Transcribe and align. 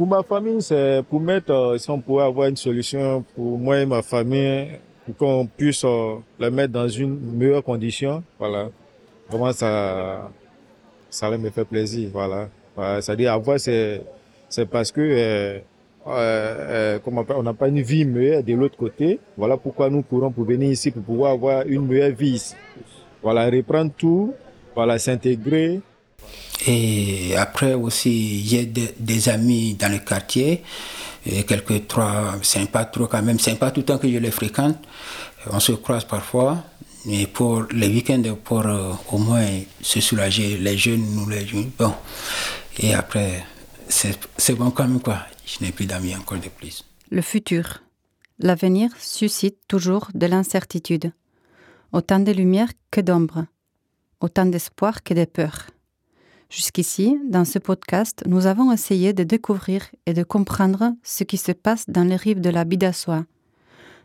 Pour 0.00 0.08
ma 0.08 0.22
famille, 0.22 0.62
c'est 0.62 1.02
pour 1.10 1.20
mettre, 1.20 1.52
euh, 1.52 1.76
si 1.76 1.90
on 1.90 2.00
pouvait 2.00 2.22
avoir 2.22 2.48
une 2.48 2.56
solution 2.56 3.22
pour 3.36 3.58
moi 3.58 3.80
et 3.80 3.84
ma 3.84 4.00
famille, 4.00 4.68
pour 5.04 5.14
qu'on 5.14 5.44
puisse 5.44 5.84
euh, 5.84 6.14
les 6.38 6.48
mettre 6.48 6.72
dans 6.72 6.88
une 6.88 7.20
meilleure 7.36 7.62
condition. 7.62 8.22
Voilà. 8.38 8.70
Vraiment, 9.28 9.52
ça, 9.52 10.30
ça 11.10 11.30
me 11.36 11.50
fait 11.50 11.66
plaisir. 11.66 12.08
Voilà. 12.14 12.48
C'est-à-dire, 13.02 13.34
avoir, 13.34 13.60
c'est, 13.60 14.00
c'est 14.48 14.64
parce 14.64 14.90
que, 14.90 15.02
euh, 15.02 15.58
euh, 16.06 16.98
on 17.36 17.42
n'a 17.42 17.52
pas 17.52 17.68
une 17.68 17.82
vie 17.82 18.06
meilleure 18.06 18.42
de 18.42 18.54
l'autre 18.54 18.78
côté. 18.78 19.20
Voilà 19.36 19.58
pourquoi 19.58 19.90
nous 19.90 20.00
courons 20.00 20.30
pour 20.30 20.44
venir 20.44 20.70
ici, 20.70 20.90
pour 20.90 21.02
pouvoir 21.02 21.32
avoir 21.32 21.66
une 21.66 21.86
meilleure 21.86 22.12
vie. 22.16 22.54
Voilà, 23.22 23.50
reprendre 23.50 23.92
tout, 23.98 24.32
voilà, 24.74 24.98
s'intégrer. 24.98 25.82
Et 26.66 27.34
après 27.36 27.74
aussi, 27.74 28.46
a 28.58 28.64
des, 28.64 28.94
des 28.98 29.28
amis 29.28 29.74
dans 29.74 29.90
le 29.90 29.98
quartier, 29.98 30.62
et 31.24 31.44
quelques 31.44 31.86
trois 31.86 32.34
sympas, 32.42 32.84
trop 32.86 33.06
quand 33.06 33.22
même 33.22 33.38
sympas 33.38 33.70
tout 33.70 33.80
le 33.80 33.86
temps 33.86 33.98
que 33.98 34.10
je 34.10 34.18
les 34.18 34.30
fréquente. 34.30 34.76
On 35.50 35.60
se 35.60 35.72
croise 35.72 36.04
parfois, 36.04 36.62
mais 37.06 37.26
pour 37.26 37.64
les 37.72 37.88
week-ends, 37.88 38.22
pour 38.44 38.66
euh, 38.66 38.92
au 39.10 39.18
moins 39.18 39.46
se 39.80 40.00
soulager, 40.00 40.58
les 40.58 40.76
jeunes, 40.76 41.04
nous 41.14 41.28
les 41.28 41.46
jeunes, 41.46 41.70
bon. 41.78 41.94
Et 42.78 42.94
après, 42.94 43.44
c'est 43.88 44.54
bon 44.54 44.70
quand 44.70 44.86
même 44.86 45.00
quoi. 45.00 45.20
Je 45.46 45.64
n'ai 45.64 45.72
plus 45.72 45.86
d'amis 45.86 46.14
encore 46.14 46.38
de 46.38 46.48
plus. 46.48 46.84
Le 47.10 47.22
futur. 47.22 47.82
L'avenir 48.38 48.90
suscite 48.98 49.58
toujours 49.66 50.08
de 50.14 50.26
l'incertitude. 50.26 51.12
Autant 51.92 52.20
de 52.20 52.32
lumière 52.32 52.68
que 52.90 53.00
d'ombre. 53.00 53.46
Autant 54.20 54.46
d'espoir 54.46 55.02
que 55.02 55.12
de 55.14 55.24
peur. 55.24 55.66
Jusqu'ici, 56.50 57.16
dans 57.28 57.44
ce 57.44 57.60
podcast, 57.60 58.24
nous 58.26 58.46
avons 58.46 58.72
essayé 58.72 59.12
de 59.12 59.22
découvrir 59.22 59.82
et 60.06 60.14
de 60.14 60.24
comprendre 60.24 60.94
ce 61.04 61.22
qui 61.22 61.36
se 61.36 61.52
passe 61.52 61.84
dans 61.88 62.02
les 62.02 62.16
rives 62.16 62.40
de 62.40 62.50
la 62.50 62.64
Bidassoa. 62.64 63.24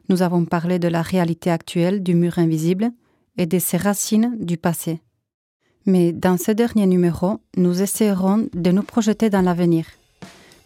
Nous 0.09 0.21
avons 0.21 0.45
parlé 0.45 0.77
de 0.77 0.87
la 0.87 1.01
réalité 1.01 1.49
actuelle 1.49 2.03
du 2.03 2.13
mur 2.13 2.37
invisible 2.37 2.91
et 3.37 3.47
de 3.47 3.57
ses 3.57 3.77
racines 3.77 4.35
du 4.39 4.57
passé. 4.57 5.01
Mais 5.87 6.13
dans 6.13 6.37
ce 6.37 6.51
dernier 6.51 6.85
numéro, 6.85 7.39
nous 7.57 7.81
essaierons 7.81 8.47
de 8.53 8.71
nous 8.71 8.83
projeter 8.83 9.31
dans 9.31 9.41
l'avenir. 9.41 9.87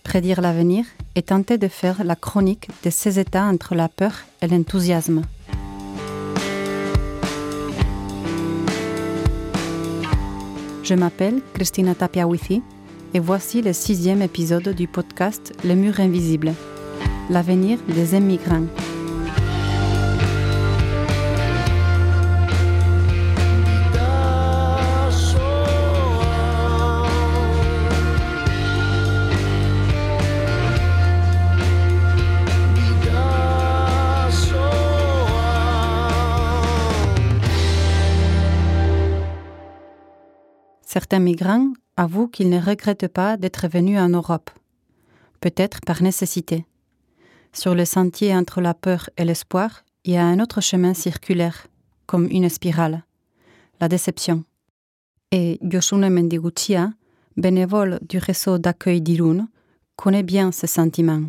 Prédire 0.04 0.42
l'avenir 0.42 0.86
et 1.16 1.22
tenter 1.22 1.58
de 1.58 1.70
faire 1.70 2.04
la 2.04 2.18
chronique 2.18 2.68
de 2.84 2.90
ces 2.90 3.20
états 3.20 3.46
entre 3.46 3.74
la 3.74 3.88
peur 3.88 4.26
et 4.42 4.48
l'enthousiasme. 4.48 5.22
Je 10.90 10.96
m'appelle 10.96 11.42
Christina 11.54 11.94
Tapiawithi 11.94 12.64
et 13.14 13.20
voici 13.20 13.62
le 13.62 13.74
sixième 13.74 14.24
épisode 14.24 14.70
du 14.70 14.88
podcast 14.88 15.54
Le 15.64 15.76
mur 15.76 16.00
invisible, 16.00 16.52
l'avenir 17.30 17.78
des 17.90 18.16
immigrants. 18.16 18.66
Certains 40.92 41.20
migrants 41.20 41.72
avouent 41.98 42.30
qu'ils 42.30 42.50
ne 42.50 42.60
regrettent 42.60 43.10
pas 43.10 43.38
d'être 43.38 43.68
venus 43.68 44.00
en 44.00 44.10
Europe, 44.10 44.50
peut-être 45.40 45.82
par 45.86 46.02
nécessité. 46.02 46.66
Sur 47.54 47.76
le 47.76 47.86
sentier 47.86 48.36
entre 48.36 48.60
la 48.60 48.74
peur 48.74 49.08
et 49.16 49.24
l'espoir, 49.24 49.84
il 50.04 50.14
y 50.14 50.18
a 50.18 50.26
un 50.26 50.40
autre 50.40 50.62
chemin 50.62 50.96
circulaire, 50.96 51.68
comme 52.08 52.28
une 52.32 52.50
spirale, 52.50 53.04
la 53.80 53.88
déception. 53.88 54.44
Et 55.32 55.60
Yoshune 55.62 56.10
Mendiguchia, 56.10 56.90
bénévole 57.38 58.00
du 58.02 58.18
réseau 58.18 58.58
d'accueil 58.58 59.00
d'Irun, 59.00 59.48
connaît 59.96 60.24
bien 60.24 60.52
ce 60.52 60.66
sentiment. 60.66 61.22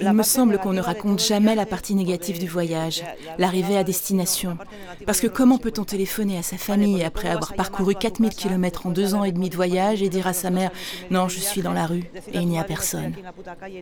Il 0.00 0.12
me 0.12 0.22
semble 0.22 0.58
qu'on 0.58 0.72
ne 0.72 0.80
raconte 0.80 1.20
jamais 1.20 1.54
la 1.54 1.64
partie 1.64 1.94
négative 1.94 2.38
du 2.38 2.48
voyage, 2.48 3.04
l'arrivée 3.38 3.76
à 3.76 3.84
destination. 3.84 4.58
Parce 5.06 5.20
que 5.20 5.26
comment 5.26 5.58
peut-on 5.58 5.84
téléphoner 5.84 6.38
à 6.38 6.42
sa 6.42 6.58
famille 6.58 7.02
après 7.04 7.28
avoir 7.28 7.54
parcouru 7.54 7.94
4000 7.94 8.34
km 8.34 8.86
en 8.86 8.90
deux 8.90 9.14
ans 9.14 9.24
et 9.24 9.32
demi 9.32 9.48
de 9.48 9.56
voyage 9.56 10.02
et 10.02 10.08
dire 10.08 10.26
à 10.26 10.32
sa 10.32 10.50
mère 10.50 10.70
Non, 11.10 11.28
je 11.28 11.38
suis 11.38 11.62
dans 11.62 11.72
la 11.72 11.86
rue 11.86 12.04
et 12.32 12.38
il 12.38 12.48
n'y 12.48 12.58
a 12.58 12.64
personne 12.64 13.14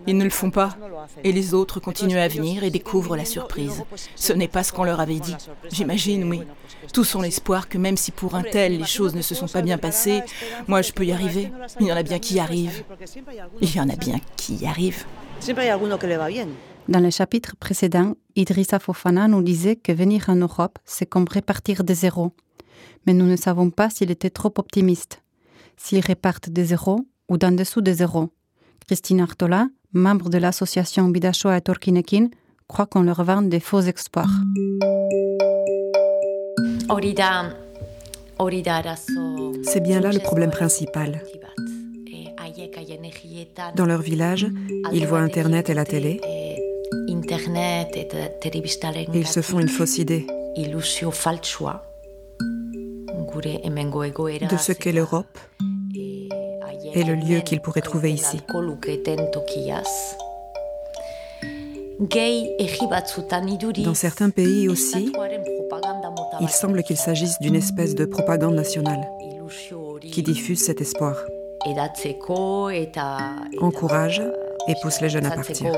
Ils 0.06 0.16
ne 0.16 0.25
le 0.25 0.31
font 0.31 0.50
pas. 0.50 0.76
Et 1.25 1.32
les 1.32 1.54
autres 1.54 1.81
continuent 1.81 2.19
à 2.19 2.28
venir 2.28 2.62
et 2.62 2.70
découvrent 2.70 3.16
la 3.16 3.25
surprise. 3.25 3.82
Ce 4.14 4.32
n'est 4.32 4.48
pas 4.48 4.62
ce 4.62 4.72
qu'on 4.72 4.84
leur 4.84 5.00
avait 5.00 5.20
dit. 5.20 5.37
J'imagine, 5.70 6.25
oui. 6.25 6.42
Tous 6.92 7.14
ont 7.14 7.22
l'espoir 7.22 7.69
que 7.69 7.78
même 7.78 7.97
si 7.97 8.10
pour 8.10 8.34
un 8.34 8.42
tel 8.42 8.78
les 8.78 8.87
choses 8.87 9.14
ne 9.14 9.22
se 9.22 9.34
sont 9.34 9.48
pas 9.48 9.62
bien 9.62 9.78
passées, 9.78 10.22
moi 10.69 10.82
je 10.82 10.92
peux 10.92 11.04
y 11.04 11.12
arriver. 11.12 11.50
Il 11.81 11.87
y 11.87 11.92
en 11.92 11.97
a 11.97 12.02
bien 12.02 12.19
qui 12.19 12.34
y 12.34 12.41
arrivent. 12.41 12.84
Il 13.60 13.75
y 13.75 13.81
en 13.81 13.88
a 13.88 13.97
bien 13.97 14.19
qui 14.37 14.59
y. 14.60 14.93
Dans 16.88 17.00
le 17.00 17.10
chapitre 17.10 17.56
précédent, 17.59 18.15
Idrissa 18.37 18.78
Fofana 18.78 19.28
nous 19.28 19.43
disait 19.43 19.76
que 19.76 19.93
venir 19.93 20.28
en 20.28 20.37
Europe, 20.37 20.78
c'est 20.84 21.06
comme 21.06 21.26
repartir 21.32 21.84
de 21.84 21.94
zéro. 21.94 22.32
Mais 23.06 23.15
nous 23.15 23.26
ne 23.26 23.37
savons 23.37 23.70
pas 23.70 23.91
s'il 23.91 24.10
était 24.10 24.31
trop 24.31 24.53
optimiste. 24.56 25.22
S'ils 25.76 26.04
repartent 26.04 26.50
de 26.50 26.62
zéro 26.62 27.06
ou 27.28 27.38
d'en 27.38 27.53
dessous 27.53 27.81
de 27.81 27.93
zéro. 27.93 28.31
Christine 28.87 29.20
Artola, 29.20 29.69
membre 29.93 30.28
de 30.28 30.38
l'association 30.38 31.09
Bidashoa 31.09 31.56
et 31.56 31.60
Torkinekin, 31.60 32.28
croit 32.69 32.87
qu'on 32.87 33.03
leur 33.03 33.22
vend 33.25 33.43
des 33.43 33.60
faux 33.60 33.81
espoirs. 33.81 34.31
C'est 39.62 39.81
bien 39.81 40.00
là 40.00 40.12
le 40.12 40.19
problème 40.19 40.50
principal. 40.50 41.22
Dans 43.76 43.86
leur 43.86 44.02
village, 44.02 44.48
ils 44.92 45.06
voient 45.06 45.20
Internet 45.20 45.70
et 45.70 45.74
la 45.74 45.84
télé. 45.84 46.20
Et 46.24 46.56
ils 49.14 49.26
se 49.26 49.42
font 49.42 49.60
une 49.60 49.68
fausse 49.68 49.98
idée. 49.98 50.26
De 50.56 50.80
ce 54.56 54.72
qu'est 54.72 54.92
l'Europe 54.92 55.38
et 56.94 57.04
le 57.04 57.14
lieu 57.14 57.40
qu'ils 57.40 57.60
pourraient 57.60 57.80
trouver 57.80 58.12
ici. 58.12 58.40
Dans 63.84 63.94
certains 63.94 64.30
pays 64.30 64.68
aussi, 64.68 65.12
il 66.40 66.48
semble 66.48 66.82
qu'il 66.82 66.96
s'agisse 66.96 67.38
d'une 67.40 67.54
espèce 67.54 67.94
de 67.94 68.06
propagande 68.06 68.54
nationale 68.54 69.06
qui 70.10 70.22
diffuse 70.22 70.64
cet 70.64 70.80
espoir 70.80 71.16
encourage 73.60 74.22
et 74.69 74.75
pousse 74.82 75.00
les 75.00 75.09
jeunes 75.09 75.26
à 75.26 75.31
partir. 75.31 75.71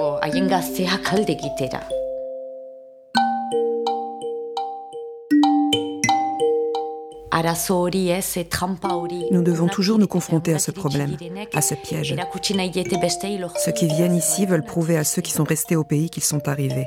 Nous 9.31 9.43
devons 9.43 9.67
toujours 9.67 9.99
nous 9.99 10.07
confronter 10.07 10.55
à 10.55 10.59
ce 10.59 10.71
problème, 10.71 11.17
à 11.55 11.63
ce 11.63 11.75
piège. 11.75 12.15
Ceux 13.65 13.73
qui 13.73 13.87
viennent 13.89 14.15
ici 14.15 14.47
veulent 14.47 14.65
prouver 14.65 14.97
à 14.97 15.05
ceux 15.05 15.23
qui 15.23 15.33
sont 15.33 15.45
restés 15.45 15.75
au 15.75 15.83
pays 15.83 16.11
qu'ils 16.11 16.23
sont 16.23 16.47
arrivés, 16.49 16.87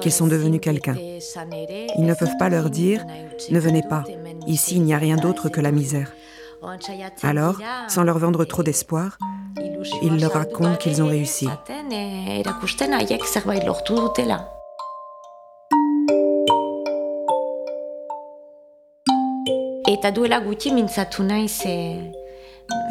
qu'ils 0.00 0.12
sont 0.12 0.26
devenus 0.28 0.60
quelqu'un. 0.62 0.96
Ils 0.96 2.06
ne 2.06 2.14
peuvent 2.14 2.36
pas 2.38 2.48
leur 2.48 2.70
dire⁇ 2.70 3.04
Ne 3.52 3.58
venez 3.58 3.82
pas, 3.82 4.04
ici 4.46 4.76
il 4.76 4.82
n'y 4.82 4.94
a 4.94 4.98
rien 4.98 5.16
d'autre 5.16 5.48
que 5.48 5.60
la 5.60 5.72
misère⁇ 5.72 6.08
alors, 7.22 7.56
sans 7.88 8.02
leur 8.02 8.18
vendre 8.18 8.44
trop 8.44 8.62
d'espoir, 8.62 9.18
ils 10.02 10.20
leur 10.20 10.32
racontent 10.32 10.76
qu'ils 10.76 11.02
ont 11.02 11.06
réussi. 11.06 11.48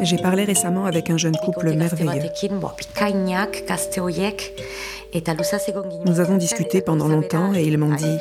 J'ai 0.02 0.16
parlé 0.16 0.44
récemment 0.44 0.84
avec 0.86 1.08
un 1.10 1.16
jeune 1.16 1.36
couple 1.36 1.72
merveilleux. 1.74 2.10
Nous 6.04 6.20
avons 6.20 6.36
discuté 6.36 6.82
pendant 6.82 7.08
longtemps 7.08 7.54
et 7.54 7.62
ils 7.62 7.78
m'ont 7.78 7.94
dit, 7.94 8.18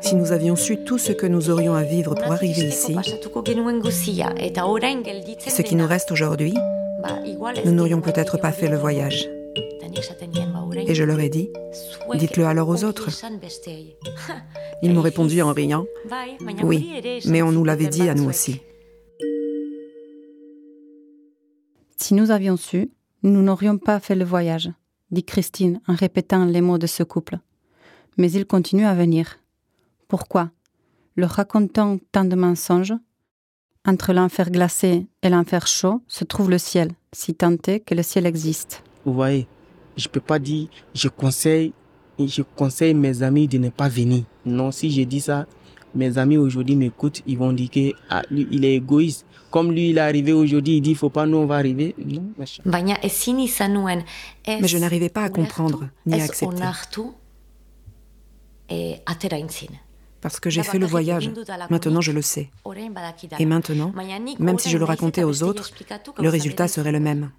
si 0.00 0.14
nous 0.14 0.32
avions 0.32 0.56
su 0.56 0.78
tout 0.84 0.98
ce 0.98 1.12
que 1.12 1.26
nous 1.26 1.50
aurions 1.50 1.74
à 1.74 1.82
vivre 1.82 2.14
pour 2.14 2.32
arriver 2.32 2.68
ici, 2.68 2.96
ce 5.48 5.62
qui 5.62 5.76
nous 5.76 5.86
reste 5.86 6.12
aujourd'hui, 6.12 6.54
nous 7.64 7.72
n'aurions 7.72 8.00
peut-être 8.00 8.38
pas 8.38 8.52
fait 8.52 8.68
le 8.68 8.76
voyage. 8.76 9.28
Et 10.86 10.94
je 10.94 11.04
leur 11.04 11.20
ai 11.20 11.28
dit, 11.28 11.50
dites-le 12.14 12.46
alors 12.46 12.68
aux 12.68 12.84
autres. 12.84 13.08
Ils 14.82 14.92
m'ont 14.94 15.02
répondu 15.02 15.42
en 15.42 15.52
riant, 15.52 15.86
oui, 16.62 17.20
mais 17.26 17.42
on 17.42 17.52
nous 17.52 17.64
l'avait 17.64 17.88
dit 17.88 18.08
à 18.08 18.14
nous 18.14 18.28
aussi. 18.28 18.60
Si 21.96 22.14
nous 22.14 22.30
avions 22.30 22.56
su, 22.56 22.90
nous 23.22 23.42
n'aurions 23.42 23.78
pas 23.78 24.00
fait 24.00 24.14
le 24.14 24.24
voyage, 24.24 24.70
dit 25.10 25.24
Christine 25.24 25.80
en 25.86 25.94
répétant 25.94 26.44
les 26.44 26.60
mots 26.60 26.78
de 26.78 26.86
ce 26.86 27.02
couple. 27.02 27.38
Mais 28.16 28.30
il 28.30 28.46
continue 28.46 28.86
à 28.86 28.94
venir. 28.94 29.38
Pourquoi? 30.08 30.50
Le 31.16 31.26
racontant 31.26 31.98
tant 32.12 32.24
de 32.24 32.36
mensonges? 32.36 32.94
Entre 33.86 34.12
l'enfer 34.12 34.50
glacé 34.50 35.06
et 35.22 35.28
l'enfer 35.28 35.66
chaud 35.66 36.02
se 36.08 36.24
trouve 36.24 36.50
le 36.50 36.58
ciel, 36.58 36.90
si 37.12 37.34
tant 37.34 37.56
est 37.66 37.80
que 37.80 37.94
le 37.94 38.02
ciel 38.02 38.26
existe. 38.26 38.82
Vous 39.04 39.14
voyez, 39.14 39.46
je 39.96 40.08
ne 40.08 40.12
peux 40.12 40.20
pas 40.20 40.38
dire 40.38 40.68
je 40.94 41.08
conseille, 41.08 41.72
je 42.18 42.42
conseille 42.42 42.94
mes 42.94 43.22
amis 43.22 43.46
de 43.46 43.58
ne 43.58 43.68
pas 43.68 43.88
venir. 43.88 44.24
Non, 44.44 44.72
si 44.72 44.90
je 44.90 45.02
dis 45.02 45.20
ça, 45.20 45.46
mes 45.94 46.18
amis 46.18 46.36
aujourd'hui 46.36 46.76
m'écoutent, 46.76 47.22
ils 47.26 47.38
vont 47.38 47.52
dire 47.52 47.70
qu'il 47.70 47.94
ah, 48.10 48.22
est 48.30 48.74
égoïste. 48.74 49.25
Comme 49.50 49.72
lui, 49.72 49.90
il 49.90 49.98
est 49.98 50.00
arrivé 50.00 50.32
aujourd'hui, 50.32 50.76
il 50.76 50.80
dit, 50.80 50.90
il 50.90 50.96
faut 50.96 51.10
pas, 51.10 51.26
nous, 51.26 51.38
on 51.38 51.46
va 51.46 51.56
arriver. 51.56 51.94
Mais 51.98 52.46
je 54.68 54.78
n'arrivais 54.78 55.08
pas 55.08 55.24
à 55.24 55.30
comprendre, 55.30 55.88
ni 56.04 56.20
à 56.20 56.24
accepter. 56.24 56.62
Parce 60.20 60.40
que 60.40 60.50
j'ai 60.50 60.62
fait 60.62 60.78
le 60.78 60.86
voyage, 60.86 61.30
maintenant 61.70 62.00
je 62.00 62.10
le 62.10 62.22
sais. 62.22 62.50
Et 63.38 63.46
maintenant, 63.46 63.92
même 64.38 64.58
si 64.58 64.70
je 64.70 64.78
le 64.78 64.84
racontais 64.84 65.22
aux 65.22 65.42
autres, 65.42 65.70
le 66.18 66.28
résultat 66.28 66.66
serait 66.66 66.92
le 66.92 67.00
même. 67.00 67.30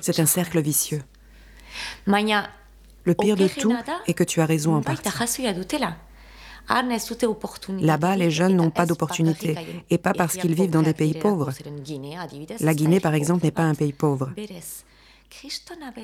C'est 0.00 0.20
un 0.20 0.26
cercle 0.26 0.60
vicieux. 0.60 1.02
Le 2.06 3.14
pire 3.14 3.36
de 3.36 3.46
tout 3.46 3.72
est 4.06 4.14
que 4.14 4.24
tu 4.24 4.40
as 4.40 4.46
raison 4.46 4.74
en 4.74 4.82
partie. 4.82 5.08
Là-bas, 7.80 8.16
les 8.16 8.30
jeunes 8.30 8.56
n'ont 8.56 8.70
pas 8.70 8.86
d'opportunité, 8.86 9.56
et 9.90 9.98
pas 9.98 10.12
parce 10.12 10.36
qu'ils 10.36 10.54
vivent 10.54 10.70
dans 10.70 10.82
des 10.82 10.94
pays 10.94 11.14
pauvres. 11.14 11.52
La 12.60 12.74
Guinée, 12.74 13.00
par 13.00 13.14
exemple, 13.14 13.44
n'est 13.44 13.50
pas 13.50 13.62
un 13.62 13.74
pays 13.74 13.92
pauvre. 13.92 14.32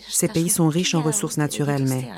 Ces 0.09 0.29
pays 0.29 0.49
sont 0.49 0.69
riches 0.69 0.95
en 0.95 1.03
ressources 1.03 1.37
naturelles, 1.37 1.87
mais 1.89 2.09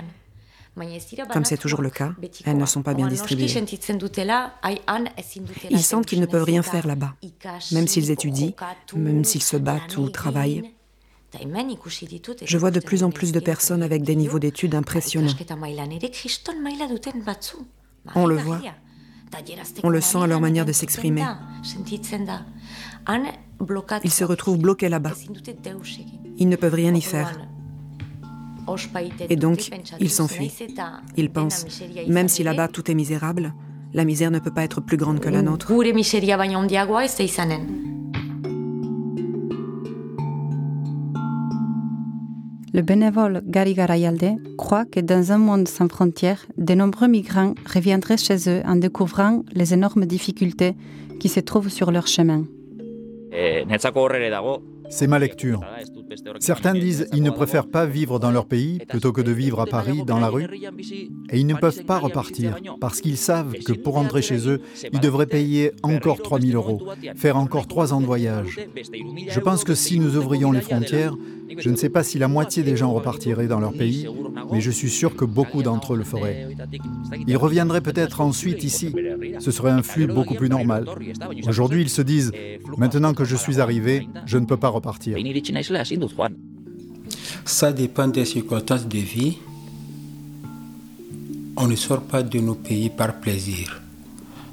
comme 1.33 1.45
c'est 1.45 1.57
toujours 1.57 1.83
le 1.83 1.91
cas, 1.91 2.15
elles 2.45 2.57
ne 2.57 2.67
sont 2.67 2.83
pas 2.83 2.95
bien 2.95 3.07
distribuées. 3.07 3.47
Ils 5.71 5.83
sentent 5.83 6.07
qu'ils 6.07 6.21
ne 6.21 6.27
peuvent 6.27 6.45
rien 6.45 6.63
faire 6.63 6.87
là-bas, 6.87 7.15
même 7.73 7.87
s'ils 7.87 8.11
étudient, 8.11 8.53
même 8.97 9.25
s'ils 9.25 9.43
se 9.43 9.57
battent 9.57 9.97
ou 9.97 10.09
travaillent. 10.09 10.75
Je 12.45 12.59
vois 12.59 12.71
de 12.71 12.81
plus 12.81 13.03
en 13.03 13.11
plus 13.11 13.33
de 13.33 13.41
personnes 13.41 13.83
avec 13.83 14.03
des 14.03 14.17
niveaux 14.17 14.39
d'études 14.39 14.75
impressionnants. 14.75 15.33
On 18.15 18.27
le 18.27 18.37
voit. 18.37 18.61
On 19.83 19.89
le 19.89 20.01
sent 20.01 20.19
à 20.19 20.27
leur 20.27 20.41
manière 20.41 20.65
de 20.65 20.73
s'exprimer. 20.73 21.25
Ils 24.05 24.11
se 24.11 24.25
retrouvent 24.25 24.59
bloqués 24.59 24.89
là-bas. 24.89 25.13
Ils 26.39 26.49
ne 26.49 26.57
peuvent 26.57 26.75
rien 26.75 26.95
y 26.95 27.01
faire. 27.01 27.33
Et 29.29 29.37
donc, 29.37 29.71
ils 30.01 30.11
s'enfuient. 30.11 30.53
Ils 31.17 31.31
pensent, 31.31 31.67
même 32.09 32.29
si 32.29 32.43
là-bas 32.43 32.69
tout 32.69 32.91
est 32.91 32.95
misérable, 32.95 33.55
la 33.93 34.05
misère 34.05 34.31
ne 34.31 34.39
peut 34.39 34.53
pas 34.53 34.65
être 34.65 34.81
plus 34.81 34.97
grande 34.97 35.21
que 35.21 35.29
la 35.29 35.43
nôtre. 35.43 35.71
Le 42.75 42.83
bénévole 42.83 43.41
Gary 43.47 43.75
Garayalde 43.75 44.33
croit 44.59 44.85
que 44.85 44.99
dans 44.99 45.31
un 45.31 45.39
monde 45.39 45.69
sans 45.69 45.89
frontières, 45.89 46.45
de 46.59 46.75
nombreux 46.75 47.07
migrants 47.07 47.55
reviendraient 47.73 48.17
chez 48.17 48.49
eux 48.49 48.63
en 48.67 48.75
découvrant 48.75 49.45
les 49.53 49.73
énormes 49.75 50.07
difficultés 50.07 50.75
qui 51.21 51.29
se 51.29 51.39
trouvent 51.39 51.69
sur 51.69 51.93
leur 51.93 52.09
chemin. 52.09 52.43
C'est 54.91 55.07
ma 55.07 55.19
lecture. 55.19 55.61
Certains 56.41 56.75
disent 56.75 57.09
qu'ils 57.13 57.23
ne 57.23 57.31
préfèrent 57.31 57.67
pas 57.67 57.87
vivre 57.87 58.19
dans 58.19 58.31
leur 58.31 58.47
pays 58.47 58.81
plutôt 58.89 59.13
que 59.13 59.21
de 59.21 59.33
vivre 59.33 59.61
à 59.61 59.67
Paris 59.67 60.03
dans 60.07 60.21
la 60.21 60.29
rue. 60.29 60.47
Et 61.31 61.39
ils 61.39 61.47
ne 61.47 61.55
peuvent 61.55 61.85
pas 61.85 61.99
repartir 61.99 62.57
parce 62.81 63.01
qu'ils 63.01 63.17
savent 63.17 63.55
que 63.65 63.73
pour 63.73 63.95
rentrer 63.95 64.23
chez 64.23 64.49
eux, 64.49 64.61
ils 64.93 65.01
devraient 65.01 65.27
payer 65.27 65.73
encore 65.83 66.23
3000 66.23 66.55
euros, 66.55 66.83
faire 67.17 67.37
encore 67.37 67.67
trois 67.67 67.93
ans 67.93 68.01
de 68.01 68.07
voyage. 68.07 68.59
Je 69.29 69.41
pense 69.41 69.65
que 69.65 69.75
si 69.75 69.99
nous 69.99 70.17
ouvrions 70.17 70.53
les 70.53 70.61
frontières, 70.61 71.15
je 71.59 71.71
ne 71.71 71.77
sais 71.77 71.91
pas 71.91 72.03
si 72.03 72.19
la 72.19 72.29
moitié 72.29 72.63
des 72.63 72.77
gens 72.77 72.93
repartiraient 72.93 73.47
dans 73.47 73.61
leur 73.61 73.73
pays, 73.73 74.09
mais 74.53 74.61
je 74.61 74.71
suis 74.71 74.91
sûr 74.91 75.15
que 75.15 75.25
beaucoup 75.25 75.63
d'entre 75.63 75.95
eux 75.95 75.99
le 75.99 76.05
feraient. 76.05 76.49
Ils 77.27 77.37
reviendraient 77.37 77.81
peut-être 77.81 78.21
ensuite 78.21 78.65
ici. 78.65 78.95
Ce 79.39 79.51
serait 79.51 79.71
un 79.71 79.83
flux 79.83 80.07
beaucoup 80.07 80.35
plus 80.35 80.49
normal. 80.49 80.87
Aujourd'hui, 81.47 81.83
ils 81.83 81.91
se 81.91 82.03
disent, 82.03 82.33
maintenant 82.77 83.15
que 83.15 83.25
je 83.25 83.37
suis 83.37 83.61
arrivé, 83.61 84.09
je 84.27 84.39
ne 84.39 84.47
peux 84.47 84.57
pas 84.57 84.69
repartir. 84.75 85.17
Ça 87.45 87.73
dépend 87.73 88.09
des 88.09 88.25
circonstances 88.25 88.87
de 88.87 88.99
vie. 88.99 89.39
On 91.57 91.67
ne 91.67 91.77
sort 91.77 92.03
pas 92.03 92.23
de 92.23 92.39
nos 92.41 92.55
pays 92.55 92.91
par 92.91 93.21
plaisir. 93.21 93.81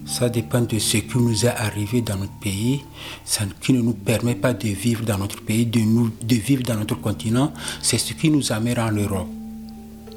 Ça 0.06 0.30
dépend 0.30 0.62
de 0.62 0.80
ce 0.80 0.98
qui 0.98 1.18
nous 1.18 1.46
est 1.46 1.50
arrivé 1.50 2.02
dans 2.02 2.18
notre 2.18 2.38
pays, 2.40 2.82
ce 3.24 3.44
qui 3.62 3.74
ne 3.74 3.82
nous 3.82 3.94
permet 3.94 4.36
pas 4.36 4.54
de 4.54 4.68
vivre 4.68 5.06
dans 5.06 5.18
notre 5.18 5.42
pays, 5.42 5.66
de, 5.66 5.80
nous, 5.80 6.12
de 6.22 6.36
vivre 6.36 6.64
dans 6.64 6.76
notre 6.76 6.96
continent. 7.00 7.54
C'est 7.82 7.98
ce 7.98 8.14
qui 8.14 8.30
nous 8.30 8.52
amène 8.52 8.80
en 8.80 8.92
Europe. 8.92 9.28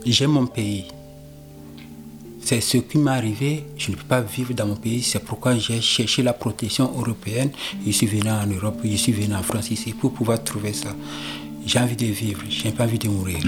J'aime 0.07 0.33
mon 0.33 0.47
pays. 0.47 0.85
C'est 2.47 2.61
ce 2.61 2.77
qui 2.77 2.99
m'est 2.99 3.11
arrivé. 3.11 3.65
Je 3.79 3.91
ne 3.91 3.97
peux 3.97 4.05
pas 4.05 4.21
vivre 4.21 4.53
dans 4.53 4.67
mon 4.67 4.77
pays. 4.77 5.03
C'est 5.03 5.25
pourquoi 5.25 5.57
j'ai 5.57 5.81
cherché 5.81 6.23
la 6.23 6.35
protection 6.35 6.93
européenne. 6.95 7.51
Je 7.87 7.91
suis 7.91 8.07
venu 8.07 8.31
en 8.31 8.47
Europe, 8.47 8.81
je 8.85 8.97
suis 8.97 9.13
venu 9.13 9.35
en 9.35 9.43
France 9.43 9.71
ici 9.71 9.95
pour 9.95 10.13
pouvoir 10.13 10.45
trouver 10.45 10.75
ça. 10.75 10.95
J'ai 11.65 11.79
envie 11.79 11.97
de 11.97 12.05
vivre, 12.05 12.43
je 12.51 12.65
n'ai 12.65 12.73
pas 12.73 12.85
envie 12.85 12.99
de 12.99 13.09
mourir. 13.09 13.39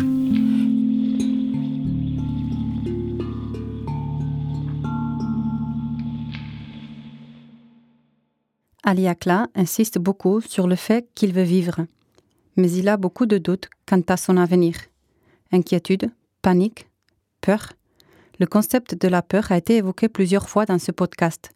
Ali 8.82 9.08
Akla 9.08 9.48
insiste 9.54 9.98
beaucoup 9.98 10.40
sur 10.40 10.66
le 10.66 10.76
fait 10.76 11.06
qu'il 11.14 11.34
veut 11.34 11.42
vivre, 11.42 11.84
mais 12.56 12.70
il 12.72 12.88
a 12.88 12.96
beaucoup 12.96 13.26
de 13.26 13.36
doutes 13.36 13.68
quant 13.86 14.00
à 14.08 14.16
son 14.16 14.38
avenir. 14.38 14.76
Inquiétude, 15.52 16.10
panique, 16.40 16.86
peur. 17.42 17.74
Le 18.38 18.46
concept 18.46 19.00
de 19.00 19.08
la 19.08 19.22
peur 19.22 19.50
a 19.50 19.56
été 19.56 19.76
évoqué 19.76 20.08
plusieurs 20.10 20.48
fois 20.48 20.66
dans 20.66 20.78
ce 20.78 20.92
podcast. 20.92 21.52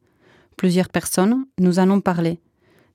Plusieurs 0.57 0.89
personnes 0.89 1.45
nous 1.59 1.79
en 1.79 1.91
ont 1.91 2.01
parlé. 2.01 2.41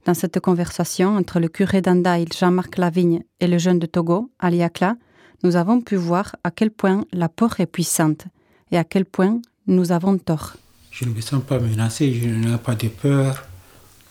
Dans 0.06 0.16
cette 0.16 0.40
conversation 0.40 1.16
entre 1.16 1.40
le 1.40 1.50
curé 1.50 1.82
d'Andaïl, 1.82 2.30
Jean-Marc 2.34 2.78
Lavigne, 2.78 3.24
et 3.40 3.48
le 3.48 3.60
jeune 3.60 3.78
de 3.78 3.86
Togo, 3.86 4.32
Ali 4.40 4.64
Akla, 4.64 4.96
nous 5.44 5.56
avons 5.56 5.82
pu 5.82 5.96
voir 5.96 6.36
à 6.44 6.50
quel 6.50 6.72
point 6.72 7.06
la 7.14 7.30
peur 7.30 7.60
est 7.60 7.68
puissante 7.68 8.26
et 8.72 8.78
à 8.78 8.84
quel 8.84 9.06
point 9.06 9.40
nous 9.68 9.92
avons 9.92 10.18
tort. 10.18 10.56
Je 10.90 11.06
ne 11.06 11.14
me 11.14 11.22
sens 11.22 11.44
pas 11.44 11.60
menacé, 11.60 12.12
je 12.12 12.28
n'ai 12.28 12.58
pas 12.58 12.74
de 12.74 12.88
peur 12.88 13.46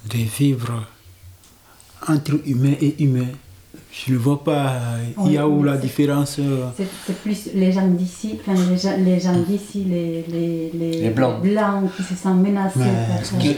de 0.09 0.19
vivre 0.19 0.87
entre 2.07 2.40
humain 2.47 2.75
et 2.81 3.02
humain. 3.02 3.28
Je 3.93 4.12
ne 4.12 4.19
vois 4.19 4.43
pas, 4.43 4.75
il 5.26 5.33
y 5.33 5.38
a 5.38 5.47
où 5.47 5.62
la 5.62 5.76
différence 5.76 6.37
euh, 6.38 6.66
C'est 6.76 7.16
plus 7.23 7.50
les 7.54 7.73
gens 7.73 7.87
d'ici, 7.87 8.38
les 8.47 8.76
gens, 8.76 8.97
les 8.99 9.21
gens 9.21 9.38
d'ici, 9.47 9.85
les, 9.85 10.25
les, 10.28 10.71
les, 11.00 11.11
blancs. 11.11 11.40
blancs. 11.43 11.90
qui 11.97 12.02
se 12.02 12.14
sentent 12.14 12.43
menacés. 12.43 12.81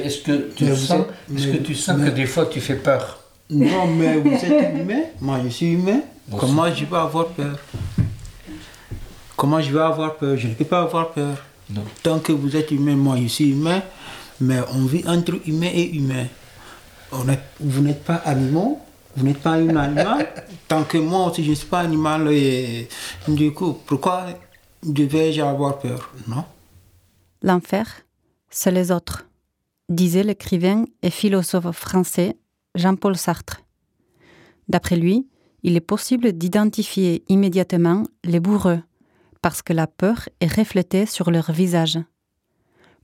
Est-ce 0.05 0.23
que, 0.23 0.51
tu 0.55 0.67
sens, 0.77 1.05
est 1.35 1.53
que, 1.53 1.57
tu 1.59 1.75
sens 1.75 2.01
que 2.01 2.11
des 2.11 2.27
fois 2.27 2.47
tu 2.47 2.61
fais 2.61 2.77
peur? 2.77 3.19
Non, 3.51 3.87
mais 3.97 4.19
vous 4.19 4.33
êtes 4.33 4.75
humain, 4.81 5.03
moi 5.21 5.39
je 5.45 5.49
suis 5.49 5.73
humain. 5.73 6.01
Comment 6.39 6.73
je 6.73 6.85
vais 6.85 6.97
avoir 6.97 7.29
peur? 7.29 7.57
Comment 9.37 9.61
je 9.61 9.71
vais 9.71 9.81
avoir 9.81 10.17
peur? 10.17 10.37
Je 10.37 10.49
ne 10.49 10.55
peux 10.55 10.65
pas 10.65 10.83
avoir 10.83 11.13
peur. 11.13 11.37
Non. 11.71 11.83
Tant 12.03 12.19
que 12.19 12.33
vous 12.33 12.57
êtes 12.57 12.71
humain, 12.71 12.97
moi 12.97 13.17
je 13.21 13.27
suis 13.27 13.51
humain, 13.51 13.83
mais 14.41 14.59
on 14.75 14.85
vit 14.87 15.05
entre 15.07 15.35
humain 15.47 15.71
et 15.73 15.95
humain. 15.95 16.27
On 17.13 17.29
est, 17.29 17.39
vous 17.61 17.83
n'êtes 17.83 18.05
pas 18.05 18.17
animaux, 18.17 18.81
vous 19.17 19.25
n'êtes 19.25 19.39
pas 19.39 19.53
un 19.53 19.75
animal. 19.77 20.29
Tant 20.69 20.85
que 20.85 20.99
moi 20.99 21.31
aussi 21.31 21.45
je 21.45 21.51
ne 21.51 21.55
suis 21.55 21.69
pas 21.69 21.81
animal, 21.81 22.29
et 22.33 22.89
du 23.27 23.53
coup, 23.53 23.79
pourquoi 23.87 24.27
devais-je 24.83 25.41
avoir 25.41 25.79
peur 25.79 26.13
Non? 26.29 26.45
L'enfer, 27.43 27.87
c'est 28.51 28.71
les 28.71 28.91
autres, 28.91 29.27
disait 29.89 30.23
l'écrivain 30.23 30.85
et 31.03 31.11
philosophe 31.11 31.71
français 31.77 32.37
Jean-Paul 32.75 33.17
Sartre. 33.17 33.63
D'après 34.69 34.97
lui, 34.97 35.29
il 35.63 35.77
est 35.77 35.81
possible 35.81 36.33
d'identifier 36.33 37.25
immédiatement 37.29 38.05
les 38.25 38.41
bourreux, 38.41 38.81
parce 39.43 39.63
que 39.63 39.73
la 39.73 39.87
peur 39.87 40.29
est 40.41 40.53
reflétée 40.53 41.07
sur 41.07 41.31
leur 41.31 41.53
visage. 41.53 41.99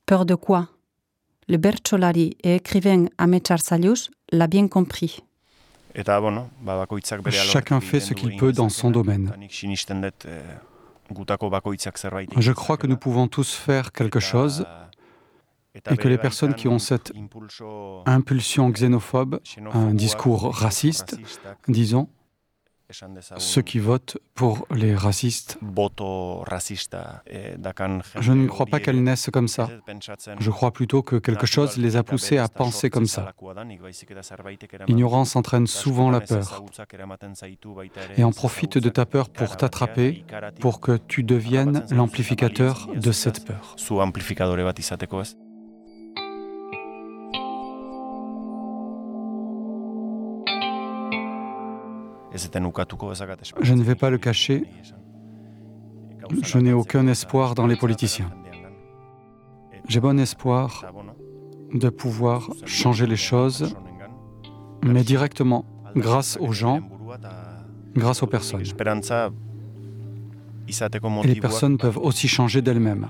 Peur 0.07 0.27
de 0.27 0.35
quoi? 0.35 0.69
Le 1.49 1.57
bertsolari 1.57 2.37
et 2.43 2.57
écrivain 2.57 3.07
Amechar 3.19 3.61
Salius 3.61 4.11
l'a 4.31 4.47
bien 4.47 4.69
compris. 4.69 5.23
Chacun 7.31 7.81
fait 7.81 8.01
ce 8.01 8.15
qu'il 8.15 8.37
peut 8.37 8.53
dans 8.53 8.69
son 8.69 8.91
domaine. 8.91 9.33
Je 12.39 12.53
crois 12.53 12.77
que 12.77 12.87
nous 12.87 12.97
pouvons 12.97 13.29
tous 13.29 13.55
faire 13.55 13.93
quelque 13.93 14.21
chose 14.21 14.65
et 15.91 15.97
que 15.97 16.09
les 16.09 16.19
personnes 16.19 16.55
qui 16.55 16.69
ont 16.69 16.79
cette 16.79 17.13
impulsion 18.07 18.71
xénophobe, 18.71 19.41
un 19.73 19.95
discours 19.95 20.55
raciste, 20.55 21.19
disons, 21.69 22.09
ceux 23.39 23.63
qui 23.63 23.79
votent 23.79 24.19
pour 24.35 24.67
les 24.71 24.95
racistes. 24.95 25.59
Je 28.21 28.33
ne 28.33 28.47
crois 28.47 28.67
pas 28.67 28.81
qu'elles 28.81 29.03
naissent 29.03 29.31
comme 29.33 29.49
ça. 29.49 29.69
Je 30.39 30.51
crois 30.51 30.73
plutôt 30.73 31.03
que 31.03 31.17
quelque 31.17 31.47
chose 31.47 31.77
les 31.77 31.97
a 31.97 32.03
poussées 32.03 32.39
à 32.39 32.49
penser 32.49 32.91
comme 32.91 33.07
ça. 33.07 33.33
L'ignorance 34.89 35.37
entraîne 35.37 35.67
souvent 35.67 36.11
la 36.11 36.21
peur. 36.21 36.63
Et 38.17 38.25
on 38.25 38.33
profite 38.33 38.79
de 38.79 38.89
ta 38.89 39.07
peur 39.07 39.29
pour 39.31 39.57
t'attraper, 39.57 40.25
pour 40.61 40.81
que 40.81 40.97
tu 40.97 41.23
deviennes 41.23 41.85
l'amplificateur 41.91 42.89
de 42.95 43.13
cette 43.13 43.45
peur. 43.45 43.77
Je 52.35 53.75
ne 53.75 53.83
vais 53.83 53.95
pas 53.95 54.11
le 54.11 54.19
cacher, 54.19 54.65
je 56.43 56.59
n'ai 56.59 56.73
aucun 56.73 57.07
espoir 57.07 57.55
dans 57.55 57.67
les 57.67 57.77
politiciens. 57.77 58.31
J'ai 59.89 60.01
bon 60.01 60.19
espoir 60.19 60.85
de 61.75 61.89
pouvoir 61.89 62.49
changer 62.65 63.07
les 63.07 63.17
choses, 63.17 63.75
mais 64.83 65.03
directement, 65.03 65.65
grâce 65.97 66.39
aux 66.41 66.53
gens, 66.53 66.81
grâce 67.95 68.23
aux 68.23 68.27
personnes. 68.27 68.63
Et 71.25 71.27
les 71.27 71.41
personnes 71.41 71.77
peuvent 71.77 71.99
aussi 71.99 72.29
changer 72.29 72.63
d'elles-mêmes. 72.63 73.09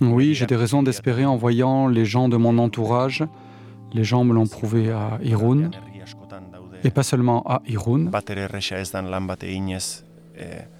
Oui, 0.00 0.34
j'ai 0.34 0.46
des 0.46 0.56
raisons 0.56 0.82
d'espérer 0.82 1.24
en 1.24 1.36
voyant 1.36 1.86
les 1.86 2.04
gens 2.04 2.28
de 2.28 2.36
mon 2.36 2.58
entourage. 2.58 3.24
Les 3.92 4.02
gens 4.02 4.24
me 4.24 4.34
l'ont 4.34 4.48
prouvé 4.48 4.90
à 4.90 5.20
Irun, 5.22 5.70
et 6.84 6.90
pas 6.90 7.02
seulement 7.02 7.42
à 7.46 7.62
Irun. 7.66 8.10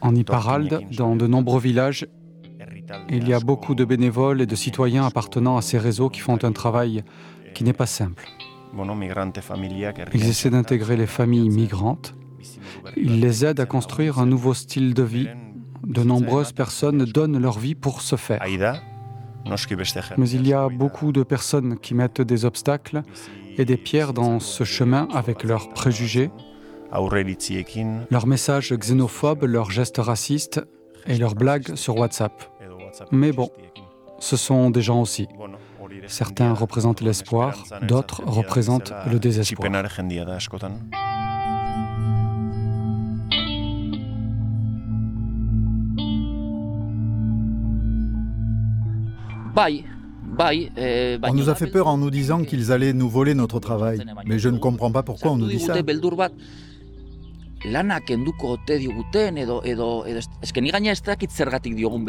En 0.01 0.15
Iparalde, 0.15 0.81
dans 0.97 1.17
de 1.17 1.27
nombreux 1.27 1.61
villages, 1.61 2.07
il 3.09 3.29
y 3.29 3.33
a 3.33 3.41
beaucoup 3.41 3.75
de 3.75 3.85
bénévoles 3.85 4.41
et 4.41 4.47
de 4.47 4.55
citoyens 4.55 5.07
appartenant 5.07 5.57
à 5.57 5.63
ces 5.63 5.79
réseaux 5.79 6.11
qui 6.11 6.21
font 6.21 6.39
un 6.43 6.53
travail 6.53 7.05
qui 7.55 7.65
n'est 7.65 7.73
pas 7.73 7.87
simple. 7.87 8.25
Ils 10.15 10.29
essaient 10.29 10.51
d'intégrer 10.51 10.97
les 10.97 11.07
familles 11.07 11.49
migrantes. 11.49 12.15
Ils 12.97 13.21
les 13.21 13.45
aident 13.45 13.61
à 13.61 13.67
construire 13.67 14.19
un 14.19 14.27
nouveau 14.27 14.55
style 14.55 14.95
de 14.95 15.03
vie. 15.03 15.29
De 15.87 16.03
nombreuses 16.03 16.53
personnes 16.53 17.05
donnent 17.05 17.39
leur 17.39 17.59
vie 17.59 17.75
pour 17.75 18.03
ce 18.03 18.17
faire. 18.17 18.43
Mais 20.17 20.31
il 20.31 20.47
y 20.47 20.53
a 20.53 20.69
beaucoup 20.69 21.13
de 21.13 21.23
personnes 21.23 21.79
qui 21.79 21.95
mettent 21.95 22.23
des 22.23 22.45
obstacles 22.45 23.03
et 23.59 23.65
des 23.65 23.77
pierres 23.77 24.13
dans 24.13 24.41
ce 24.41 24.65
chemin 24.65 25.09
avec 25.13 25.45
leurs 25.45 25.69
préjugés, 25.69 26.31
leurs 28.11 28.27
messages 28.27 28.73
xénophobes, 28.73 29.45
leurs 29.45 29.71
gestes 29.71 29.99
racistes 29.99 30.61
et 31.07 31.17
leurs 31.17 31.35
blagues 31.35 31.75
sur 31.75 31.97
WhatsApp. 31.97 32.33
Mais 33.11 33.33
bon, 33.33 33.51
ce 34.19 34.37
sont 34.37 34.71
des 34.71 34.83
gens 34.83 35.01
aussi. 35.01 35.27
Certains 36.07 36.53
représentent 36.53 37.01
l'espoir, 37.01 37.65
d'autres 37.83 38.23
représentent 38.27 38.93
le 39.11 39.19
désespoir. 39.19 39.69
On 50.39 51.35
nous 51.35 51.49
a 51.49 51.55
fait 51.55 51.67
peur 51.67 51.87
en 51.87 51.99
nous 51.99 52.11
disant 52.11 52.43
qu'ils 52.45 52.73
allaient 52.73 52.93
nous 52.93 53.09
voler 53.09 53.35
notre 53.35 53.61
travail, 53.61 54.01
mais 54.27 54.39
je 54.39 54.49
ne 54.49 54.59
comprends 54.59 54.91
pas 54.91 55.03
pourquoi 55.03 55.33
on 55.33 55.37
nous 55.37 55.47
dit 55.47 55.61
ça. 55.61 55.75
Je 55.75 55.81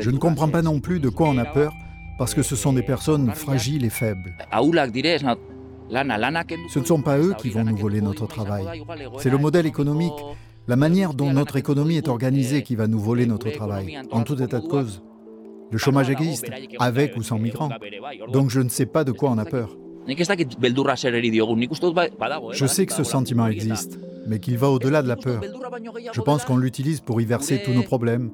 ne 0.09 0.17
comprends 0.17 0.49
pas 0.49 0.61
non 0.61 0.79
plus 0.79 0.99
de 0.99 1.09
quoi 1.09 1.29
on 1.29 1.37
a 1.37 1.45
peur, 1.45 1.73
parce 2.17 2.33
que 2.33 2.41
ce 2.43 2.55
sont 2.55 2.73
des 2.73 2.83
personnes 2.83 3.31
fragiles 3.31 3.85
et 3.85 3.89
faibles. 3.89 4.35
Ce 6.69 6.79
ne 6.79 6.83
sont 6.85 7.01
pas 7.01 7.17
eux 7.19 7.35
qui 7.37 7.49
vont 7.51 7.63
nous 7.63 7.77
voler 7.77 8.01
notre 8.01 8.27
travail. 8.27 8.65
C'est 9.19 9.29
le 9.29 9.37
modèle 9.37 9.65
économique, 9.65 10.13
la 10.67 10.75
manière 10.75 11.13
dont 11.13 11.31
notre 11.31 11.57
économie 11.57 11.97
est 11.97 12.07
organisée 12.07 12.63
qui 12.63 12.75
va 12.75 12.87
nous 12.87 12.99
voler 12.99 13.25
notre 13.25 13.49
travail, 13.51 13.97
en 14.11 14.23
tout 14.23 14.41
état 14.41 14.59
de 14.59 14.67
cause. 14.67 15.03
Le 15.71 15.77
chômage 15.77 16.09
existe, 16.09 16.45
avec 16.79 17.15
ou 17.17 17.23
sans 17.23 17.37
migrants. 17.37 17.69
Donc 18.31 18.49
je 18.49 18.61
ne 18.61 18.69
sais 18.69 18.85
pas 18.85 19.03
de 19.03 19.11
quoi 19.11 19.31
on 19.31 19.37
a 19.37 19.45
peur. 19.45 19.75
Je 20.07 20.23
sais 22.65 22.85
que 22.85 22.93
ce 22.93 23.03
sentiment 23.03 23.47
existe, 23.47 23.99
mais 24.27 24.39
qu'il 24.39 24.57
va 24.57 24.69
au-delà 24.69 25.01
de 25.01 25.07
la 25.07 25.15
peur. 25.15 25.41
Je 26.13 26.21
pense 26.21 26.45
qu'on 26.45 26.57
l'utilise 26.57 27.01
pour 27.01 27.21
y 27.21 27.25
verser 27.25 27.61
tous 27.63 27.73
nos 27.73 27.83
problèmes. 27.83 28.31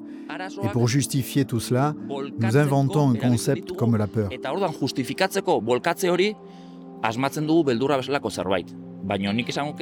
Et 0.62 0.68
pour 0.68 0.88
justifier 0.88 1.44
tout 1.44 1.60
cela, 1.60 1.94
nous 2.38 2.56
inventons 2.56 3.10
un 3.10 3.14
concept 3.14 3.72
comme 3.72 3.96
la 3.96 4.06
peur. 4.06 4.30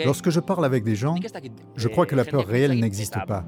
Lorsque 0.05 0.31
je 0.31 0.41
parle 0.41 0.65
avec 0.65 0.83
des 0.85 0.97
gens, 0.97 1.15
je 1.77 1.89
crois 1.89 2.07
que 2.07 2.15
la 2.17 2.25
peur 2.25 2.47
réelle 2.47 2.79
n'existe 2.79 3.17
pas, 3.27 3.45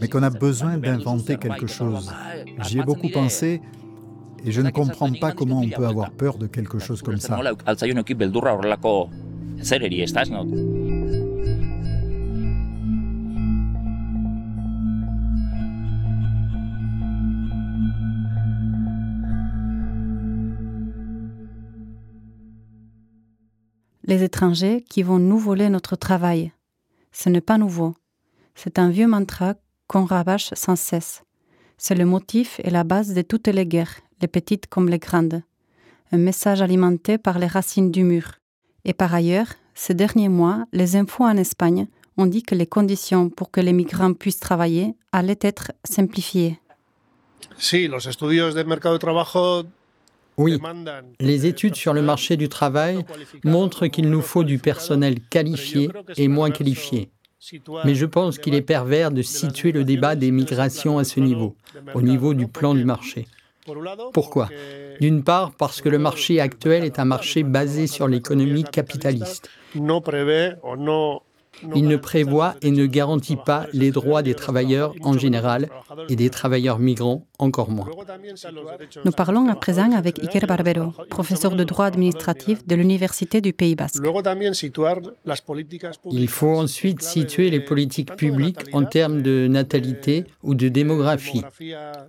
mais 0.00 0.08
qu'on 0.08 0.22
a 0.22 0.30
besoin 0.30 0.78
d'inventer 0.78 1.36
quelque 1.36 1.66
chose. 1.66 2.12
J'y 2.62 2.78
ai 2.78 2.82
beaucoup 2.82 3.08
pensé 3.08 3.60
et 4.44 4.52
je 4.52 4.60
ne 4.60 4.70
comprends 4.70 5.12
pas 5.12 5.32
comment 5.32 5.60
on 5.60 5.68
peut 5.68 5.86
avoir 5.86 6.10
peur 6.12 6.38
de 6.38 6.46
quelque 6.46 6.78
chose 6.78 7.02
comme 7.02 7.18
ça. 7.18 7.38
Les 24.06 24.22
étrangers 24.22 24.84
qui 24.88 25.02
vont 25.02 25.18
nous 25.18 25.38
voler 25.38 25.68
notre 25.68 25.96
travail. 25.96 26.52
Ce 27.12 27.28
n'est 27.28 27.40
pas 27.40 27.58
nouveau. 27.58 27.94
C'est 28.54 28.78
un 28.78 28.90
vieux 28.90 29.06
mantra 29.06 29.54
qu'on 29.88 30.04
rabâche 30.04 30.50
sans 30.54 30.76
cesse. 30.76 31.22
C'est 31.76 31.94
le 31.94 32.06
motif 32.06 32.60
et 32.64 32.70
la 32.70 32.84
base 32.84 33.14
de 33.14 33.22
toutes 33.22 33.48
les 33.48 33.66
guerres, 33.66 34.00
les 34.20 34.28
petites 34.28 34.66
comme 34.66 34.88
les 34.88 34.98
grandes. 34.98 35.42
Un 36.12 36.18
message 36.18 36.62
alimenté 36.62 37.18
par 37.18 37.38
les 37.38 37.46
racines 37.46 37.90
du 37.90 38.04
mur. 38.04 38.32
Et 38.84 38.94
par 38.94 39.12
ailleurs, 39.12 39.48
ces 39.74 39.94
derniers 39.94 40.28
mois, 40.28 40.64
les 40.72 40.96
infos 40.96 41.24
en 41.24 41.36
Espagne 41.36 41.88
ont 42.16 42.26
dit 42.26 42.42
que 42.42 42.54
les 42.54 42.66
conditions 42.66 43.28
pour 43.28 43.50
que 43.50 43.60
les 43.60 43.72
migrants 43.72 44.14
puissent 44.14 44.40
travailler 44.40 44.94
allaient 45.12 45.38
être 45.40 45.72
simplifiées. 45.84 46.58
Sí, 47.58 47.88
los 47.88 48.06
estudios 48.06 48.54
de 48.54 48.64
mercado 48.64 48.94
de 48.94 49.00
trabajo 49.00 49.64
oui, 50.38 50.58
les 51.20 51.46
études 51.46 51.76
sur 51.76 51.92
le 51.92 52.02
marché 52.02 52.36
du 52.36 52.48
travail 52.48 53.04
montrent 53.44 53.86
qu'il 53.86 54.10
nous 54.10 54.22
faut 54.22 54.44
du 54.44 54.58
personnel 54.58 55.20
qualifié 55.30 55.90
et 56.16 56.28
moins 56.28 56.50
qualifié. 56.50 57.10
Mais 57.84 57.94
je 57.94 58.06
pense 58.06 58.38
qu'il 58.38 58.54
est 58.54 58.62
pervers 58.62 59.10
de 59.10 59.22
situer 59.22 59.72
le 59.72 59.84
débat 59.84 60.16
des 60.16 60.30
migrations 60.30 60.98
à 60.98 61.04
ce 61.04 61.20
niveau, 61.20 61.54
au 61.94 62.02
niveau 62.02 62.34
du 62.34 62.48
plan 62.48 62.74
du 62.74 62.84
marché. 62.84 63.26
Pourquoi? 64.12 64.48
D'une 65.00 65.22
part, 65.22 65.52
parce 65.52 65.80
que 65.80 65.88
le 65.88 65.98
marché 65.98 66.40
actuel 66.40 66.84
est 66.84 66.98
un 66.98 67.04
marché 67.04 67.42
basé 67.42 67.86
sur 67.86 68.08
l'économie 68.08 68.64
capitaliste. 68.64 69.50
Il 71.74 71.88
ne 71.88 71.96
prévoit 71.96 72.54
et 72.62 72.70
ne 72.70 72.86
garantit 72.86 73.36
pas 73.36 73.66
les 73.72 73.90
droits 73.90 74.22
des 74.22 74.34
travailleurs 74.34 74.94
en 75.02 75.16
général 75.16 75.68
et 76.08 76.16
des 76.16 76.30
travailleurs 76.30 76.78
migrants 76.78 77.26
encore 77.38 77.70
moins. 77.70 77.88
Nous 79.04 79.12
parlons 79.12 79.48
à 79.48 79.54
présent 79.54 79.92
avec 79.92 80.22
Iker 80.22 80.46
Barbero, 80.46 80.92
professeur 81.10 81.54
de 81.54 81.64
droit 81.64 81.86
administratif 81.86 82.66
de 82.66 82.74
l'Université 82.74 83.40
du 83.40 83.52
Pays 83.52 83.74
Basque. 83.74 84.02
Il 86.10 86.28
faut 86.28 86.56
ensuite 86.56 87.02
situer 87.02 87.50
les 87.50 87.60
politiques 87.60 88.16
publiques 88.16 88.60
en 88.72 88.84
termes 88.84 89.22
de 89.22 89.46
natalité 89.48 90.24
ou 90.42 90.54
de 90.54 90.68
démographie, 90.68 91.42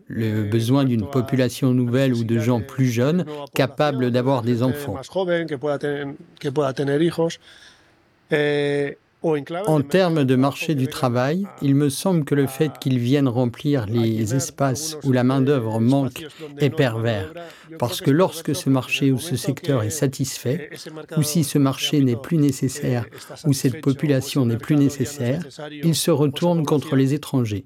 le 0.07 0.43
besoin 0.43 0.85
d'une 0.85 1.09
population 1.09 1.73
nouvelle 1.73 2.13
ou 2.13 2.23
de 2.23 2.39
gens 2.39 2.61
plus 2.61 2.87
jeunes 2.87 3.25
capables 3.53 4.11
d'avoir 4.11 4.41
des 4.41 4.63
enfants 4.63 4.97
En 9.67 9.81
termes 9.81 10.23
de 10.23 10.35
marché 10.35 10.75
du 10.75 10.87
travail, 10.87 11.45
il 11.61 11.75
me 11.75 11.89
semble 11.89 12.25
que 12.25 12.35
le 12.35 12.47
fait 12.47 12.71
qu'ils 12.79 12.99
viennent 12.99 13.27
remplir 13.27 13.85
les 13.87 14.35
espaces 14.35 14.97
où 15.03 15.11
la 15.11 15.23
main-d'œuvre 15.23 15.79
manque 15.79 16.25
est 16.59 16.69
pervers. 16.69 17.33
Parce 17.79 18.01
que 18.01 18.11
lorsque 18.11 18.55
ce 18.55 18.69
marché 18.69 19.11
ou 19.11 19.19
ce 19.19 19.35
secteur 19.35 19.83
est 19.83 19.89
satisfait, 19.89 20.69
ou 21.17 21.23
si 21.23 21.43
ce 21.43 21.57
marché 21.57 22.01
n'est 22.01 22.15
plus 22.15 22.37
nécessaire, 22.37 23.05
ou 23.45 23.53
cette 23.53 23.81
population 23.81 24.45
n'est 24.45 24.57
plus 24.57 24.75
nécessaire, 24.75 25.41
il 25.83 25.95
se 25.95 26.11
retourne 26.11 26.65
contre 26.65 26.95
les 26.95 27.13
étrangers. 27.13 27.65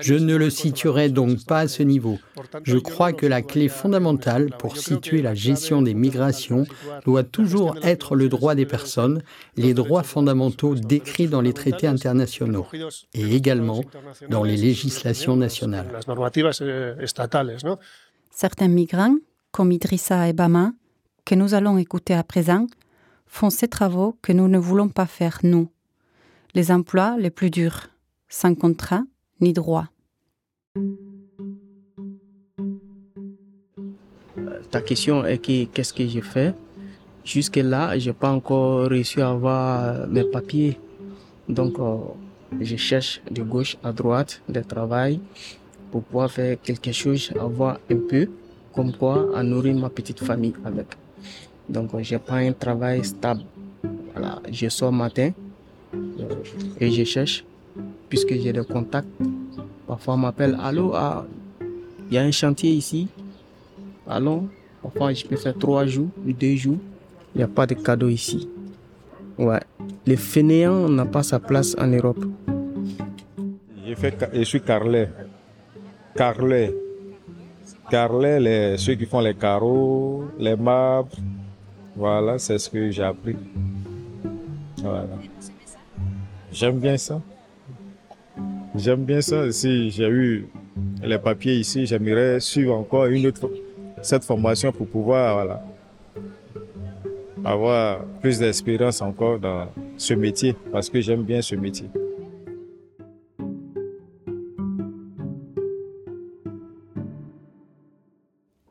Je 0.00 0.14
ne 0.14 0.36
le 0.36 0.50
situerai 0.50 1.08
donc 1.08 1.44
pas 1.44 1.60
à 1.60 1.68
ce 1.68 1.82
niveau. 1.82 2.18
Je 2.64 2.78
crois 2.78 3.12
que 3.12 3.26
la 3.26 3.42
clé 3.42 3.68
fondamentale 3.68 4.50
pour 4.58 4.76
situer 4.76 5.22
la 5.22 5.34
gestion 5.34 5.82
des 5.82 5.94
migrations 5.94 6.64
doit 7.04 7.24
toujours 7.24 7.76
être 7.82 8.14
le 8.14 8.28
droit 8.28 8.54
des 8.54 8.66
personnes, 8.66 9.22
les 9.56 9.74
droits 9.74 10.02
fondamentaux 10.02 10.69
décrits 10.74 11.28
dans 11.28 11.40
les 11.40 11.52
traités 11.52 11.86
internationaux 11.86 12.66
et 13.14 13.34
également 13.34 13.82
dans 14.28 14.44
les 14.44 14.56
législations 14.56 15.36
nationales. 15.36 15.88
Certains 18.30 18.68
migrants, 18.68 19.16
comme 19.50 19.72
Idrissa 19.72 20.28
et 20.28 20.32
Bama, 20.32 20.72
que 21.24 21.34
nous 21.34 21.54
allons 21.54 21.78
écouter 21.78 22.14
à 22.14 22.22
présent, 22.22 22.66
font 23.26 23.50
ces 23.50 23.68
travaux 23.68 24.16
que 24.22 24.32
nous 24.32 24.48
ne 24.48 24.58
voulons 24.58 24.88
pas 24.88 25.06
faire, 25.06 25.38
nous. 25.42 25.68
Les 26.54 26.72
emplois 26.72 27.16
les 27.18 27.30
plus 27.30 27.50
durs, 27.50 27.88
sans 28.28 28.54
contrat 28.54 29.02
ni 29.40 29.52
droit. 29.52 29.86
Ta 34.70 34.80
question 34.82 35.24
est 35.24 35.38
qu'est-ce 35.38 35.92
que 35.92 36.06
j'ai 36.06 36.20
fait? 36.20 36.54
Jusque-là, 37.24 37.98
je 37.98 38.08
n'ai 38.08 38.12
pas 38.14 38.30
encore 38.30 38.86
réussi 38.86 39.20
à 39.20 39.30
avoir 39.30 40.08
mes 40.08 40.24
papiers. 40.24 40.78
Donc, 41.48 41.78
euh, 41.78 41.98
je 42.60 42.76
cherche 42.76 43.20
de 43.30 43.42
gauche 43.42 43.76
à 43.84 43.92
droite 43.92 44.40
de 44.48 44.60
travail 44.60 45.20
pour 45.90 46.02
pouvoir 46.02 46.30
faire 46.30 46.56
quelque 46.62 46.92
chose, 46.92 47.30
avoir 47.38 47.78
un 47.90 47.96
peu, 48.08 48.28
comme 48.74 48.92
quoi, 48.92 49.28
à 49.34 49.42
nourrir 49.42 49.74
ma 49.76 49.90
petite 49.90 50.20
famille 50.20 50.54
avec. 50.64 50.86
Donc, 51.68 51.90
je 52.00 52.14
n'ai 52.14 52.18
pas 52.18 52.36
un 52.36 52.52
travail 52.52 53.04
stable. 53.04 53.42
Voilà, 54.12 54.40
je 54.50 54.68
sors 54.68 54.92
matin 54.92 55.30
euh, 55.94 56.78
et 56.80 56.90
je 56.90 57.04
cherche, 57.04 57.44
puisque 58.08 58.34
j'ai 58.34 58.52
des 58.52 58.64
contacts. 58.64 59.08
Parfois, 59.86 60.14
on 60.14 60.18
m'appelle, 60.18 60.56
allô, 60.60 60.92
ah, 60.94 61.26
il 62.10 62.14
y 62.14 62.18
a 62.18 62.22
un 62.22 62.30
chantier 62.30 62.72
ici. 62.72 63.08
Allô, 64.08 64.48
parfois, 64.82 65.12
je 65.12 65.24
peux 65.24 65.36
faire 65.36 65.56
trois 65.56 65.86
jours, 65.86 66.08
deux 66.24 66.56
jours. 66.56 66.78
Il 67.34 67.38
n'y 67.38 67.44
a 67.44 67.48
pas 67.48 67.66
de 67.66 67.74
cadeau 67.74 68.08
ici. 68.08 68.48
Ouais. 69.38 69.60
Le 70.06 70.16
fainéant 70.16 70.88
n'a 70.88 71.06
pas 71.06 71.22
sa 71.22 71.38
place 71.38 71.76
en 71.78 71.86
Europe. 71.86 72.24
Je, 73.86 73.94
je 74.32 74.42
suis 74.42 74.60
carlet. 74.60 75.08
Carlet. 76.14 76.74
Carlet, 77.90 78.40
les, 78.40 78.76
ceux 78.78 78.94
qui 78.94 79.06
font 79.06 79.20
les 79.20 79.34
carreaux, 79.34 80.24
les 80.38 80.56
marbres. 80.56 81.16
Voilà, 81.96 82.38
c'est 82.38 82.58
ce 82.58 82.70
que 82.70 82.90
j'ai 82.90 83.02
appris. 83.02 83.36
Voilà. 84.78 85.06
J'aime 86.52 86.78
bien 86.78 86.96
ça. 86.96 87.20
J'aime 88.74 89.04
bien 89.04 89.20
ça. 89.20 89.50
Si 89.52 89.90
j'ai 89.90 90.08
eu 90.08 90.48
les 91.02 91.18
papiers 91.18 91.56
ici, 91.56 91.86
j'aimerais 91.86 92.40
suivre 92.40 92.74
encore 92.74 93.06
une 93.06 93.26
autre 93.26 93.50
cette 94.02 94.24
formation 94.24 94.72
pour 94.72 94.86
pouvoir 94.86 95.34
voilà, 95.34 95.62
avoir 97.44 98.04
plus 98.20 98.38
d'expérience 98.38 99.00
encore 99.02 99.38
dans 99.38 99.68
ce 99.96 100.14
métier 100.14 100.54
parce 100.72 100.90
que 100.90 101.00
j'aime 101.00 101.22
bien 101.22 101.42
ce 101.42 101.54
métier. 101.54 101.88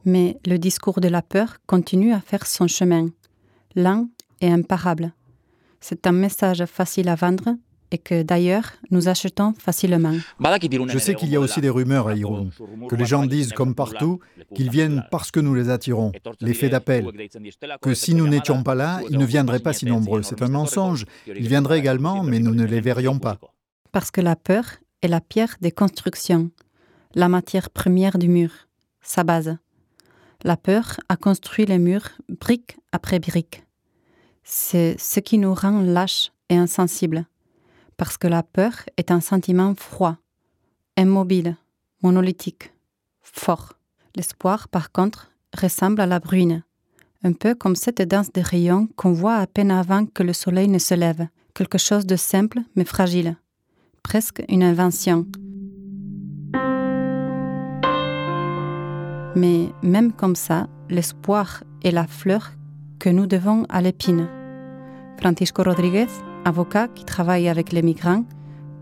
Mais 0.06 0.38
le 0.46 0.58
discours 0.58 1.02
de 1.02 1.08
la 1.08 1.22
peur 1.22 1.58
continue 1.68 2.14
à 2.14 2.20
faire 2.20 2.48
son 2.48 2.68
chemin, 2.68 3.10
lent 3.76 4.08
et 4.42 4.52
imparable. 4.52 5.14
C'est 5.82 6.08
un 6.08 6.12
message 6.12 6.66
facile 6.66 7.10
à 7.10 7.16
vendre 7.16 7.56
et 7.92 7.98
que 7.98 8.22
d'ailleurs 8.22 8.74
nous 8.92 9.08
achetons 9.08 9.54
facilement. 9.54 10.14
Je 10.40 10.98
sais 10.98 11.16
qu'il 11.16 11.30
y 11.30 11.36
a 11.36 11.40
aussi 11.40 11.62
des 11.62 11.70
rumeurs 11.70 12.08
à 12.08 12.16
Irun, 12.16 12.50
que 12.88 12.96
les 12.96 13.06
gens 13.06 13.26
disent 13.26 13.54
comme 13.54 13.76
partout 13.76 14.20
qu'ils 14.56 14.70
viennent 14.70 15.06
parce 15.12 15.32
que 15.32 15.40
nous 15.40 15.56
les 15.56 15.70
attirons, 15.70 16.12
l'effet 16.42 16.70
d'appel, 16.70 17.06
que 17.82 17.94
si 17.94 18.14
nous 18.14 18.28
n'étions 18.28 18.64
pas 18.64 18.76
là, 18.76 19.02
ils 19.10 19.18
ne 19.18 19.26
viendraient 19.26 19.60
pas 19.60 19.74
si 19.74 19.86
nombreux. 19.86 20.22
C'est 20.24 20.42
un 20.42 20.50
mensonge. 20.50 21.06
Ils 21.28 21.48
viendraient 21.48 21.80
également, 21.80 22.24
mais 22.24 22.40
nous 22.40 22.54
ne 22.54 22.66
les 22.66 22.82
verrions 22.82 23.20
pas. 23.20 23.40
Parce 23.92 24.12
que 24.12 24.22
la 24.22 24.36
peur 24.36 24.66
est 25.02 25.08
la 25.08 25.22
pierre 25.22 25.56
des 25.62 25.72
constructions, 25.72 26.52
la 27.16 27.30
matière 27.30 27.70
première 27.70 28.18
du 28.18 28.30
mur, 28.30 28.52
sa 29.02 29.24
base. 29.24 29.58
La 30.44 30.58
peur 30.58 31.00
a 31.10 31.18
construit 31.18 31.66
les 31.66 31.80
murs 31.80 32.10
brique 32.30 32.78
après 32.92 33.20
brique. 33.20 33.64
C'est 34.44 34.96
ce 35.00 35.20
qui 35.20 35.38
nous 35.38 35.54
rend 35.54 35.82
lâches 35.82 36.32
et 36.50 36.56
insensibles 36.56 37.26
parce 38.00 38.18
que 38.18 38.30
la 38.30 38.44
peur 38.44 38.72
est 38.96 39.12
un 39.12 39.20
sentiment 39.20 39.76
froid, 39.76 40.16
immobile, 40.98 41.58
monolithique, 42.02 42.72
fort. 43.22 43.74
L'espoir, 44.16 44.70
par 44.70 44.94
contre, 44.94 45.32
ressemble 45.62 46.00
à 46.00 46.06
la 46.06 46.20
bruine, 46.20 46.64
un 47.26 47.34
peu 47.34 47.56
comme 47.56 47.76
cette 47.76 48.02
danse 48.02 48.32
des 48.32 48.42
rayons 48.42 48.88
qu'on 48.96 49.12
voit 49.12 49.36
à 49.36 49.48
peine 49.48 49.70
avant 49.70 50.06
que 50.06 50.24
le 50.24 50.32
soleil 50.32 50.70
ne 50.70 50.80
se 50.80 50.94
lève, 50.94 51.28
quelque 51.54 51.78
chose 51.78 52.06
de 52.06 52.16
simple 52.16 52.60
mais 52.74 52.86
fragile, 52.86 53.36
presque 54.02 54.42
une 54.48 54.64
invention. 54.64 55.28
Mais 59.36 59.74
même 59.84 60.14
comme 60.14 60.38
ça, 60.38 60.68
l'espoir 60.90 61.66
est 61.84 61.92
la 61.92 62.08
fleur 62.08 62.54
que 62.98 63.10
nous 63.10 63.28
devons 63.28 63.66
à 63.68 63.82
l'épine. 63.82 64.30
Francisco 65.20 65.64
Rodriguez 65.64 66.08
avocat 66.46 66.88
qui 66.88 67.06
travaille 67.06 67.50
avec 67.50 67.72
les 67.72 67.82
migrants, 67.82 68.24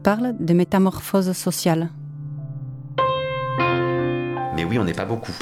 parle 0.04 0.36
de 0.40 0.54
métamorphose 0.54 1.32
sociale. 1.34 1.90
Mais 4.56 4.64
oui, 4.64 4.80
on 4.80 4.84
n'est 4.84 4.94
pas 4.94 5.06
beaucoup. 5.06 5.34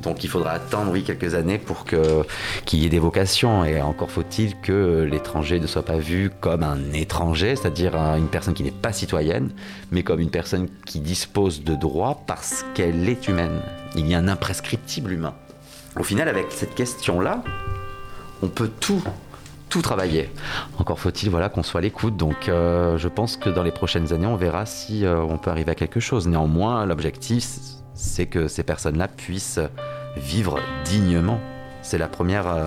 Donc 0.00 0.22
il 0.22 0.30
faudra 0.30 0.52
attendre 0.52 0.92
oui, 0.92 1.02
quelques 1.02 1.34
années 1.34 1.58
pour 1.58 1.84
qu'il 1.84 2.78
y 2.78 2.86
ait 2.86 2.88
des 2.88 2.98
vocations. 2.98 3.64
Et 3.64 3.80
encore 3.80 4.10
faut-il 4.10 4.60
que 4.60 5.06
l'étranger 5.10 5.60
ne 5.60 5.66
soit 5.66 5.84
pas 5.84 5.98
vu 5.98 6.30
comme 6.40 6.62
un 6.62 6.92
étranger, 6.92 7.56
c'est-à-dire 7.56 7.96
une 7.96 8.28
personne 8.28 8.54
qui 8.54 8.62
n'est 8.62 8.70
pas 8.70 8.92
citoyenne, 8.92 9.50
mais 9.90 10.02
comme 10.02 10.20
une 10.20 10.30
personne 10.30 10.68
qui 10.86 11.00
dispose 11.00 11.64
de 11.64 11.74
droits 11.74 12.22
parce 12.26 12.64
qu'elle 12.74 13.08
est 13.08 13.26
humaine. 13.28 13.60
Il 13.96 14.06
y 14.06 14.14
a 14.14 14.18
un 14.18 14.28
imprescriptible 14.28 15.12
humain. 15.12 15.34
Au 15.98 16.04
final, 16.04 16.28
avec 16.28 16.46
cette 16.50 16.74
question-là, 16.74 17.42
on 18.42 18.48
peut 18.48 18.70
tout 18.80 19.02
tout 19.68 19.82
travailler. 19.82 20.30
Encore 20.78 20.98
faut-il 20.98 21.30
voilà, 21.30 21.48
qu'on 21.48 21.62
soit 21.62 21.78
à 21.78 21.82
l'écoute. 21.82 22.16
Donc 22.16 22.48
euh, 22.48 22.98
je 22.98 23.08
pense 23.08 23.36
que 23.36 23.50
dans 23.50 23.62
les 23.62 23.70
prochaines 23.70 24.12
années, 24.12 24.26
on 24.26 24.36
verra 24.36 24.66
si 24.66 25.04
euh, 25.04 25.20
on 25.20 25.38
peut 25.38 25.50
arriver 25.50 25.72
à 25.72 25.74
quelque 25.74 26.00
chose. 26.00 26.26
Néanmoins, 26.26 26.86
l'objectif, 26.86 27.46
c'est 27.94 28.26
que 28.26 28.48
ces 28.48 28.62
personnes-là 28.62 29.08
puissent 29.08 29.60
vivre 30.16 30.58
dignement. 30.84 31.40
C'est 31.82 31.98
la 31.98 32.08
première, 32.08 32.48
euh, 32.48 32.66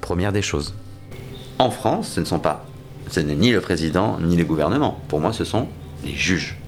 première 0.00 0.32
des 0.32 0.42
choses. 0.42 0.74
En 1.58 1.70
France, 1.70 2.08
ce 2.14 2.20
ne 2.20 2.24
sont 2.24 2.38
pas, 2.38 2.64
ce 3.08 3.20
n'est 3.20 3.34
ni 3.34 3.50
le 3.50 3.60
président 3.60 4.18
ni 4.20 4.36
le 4.36 4.44
gouvernement. 4.44 4.98
Pour 5.08 5.20
moi, 5.20 5.32
ce 5.32 5.44
sont 5.44 5.68
les 6.04 6.14
juges, 6.14 6.58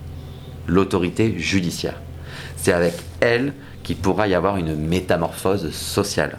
l'autorité 0.66 1.38
judiciaire. 1.38 2.00
C'est 2.56 2.72
avec 2.72 2.94
elle 3.20 3.54
qu'il 3.82 3.96
pourra 3.96 4.28
y 4.28 4.34
avoir 4.34 4.56
une 4.56 4.76
métamorphose 4.76 5.70
sociale. 5.72 6.38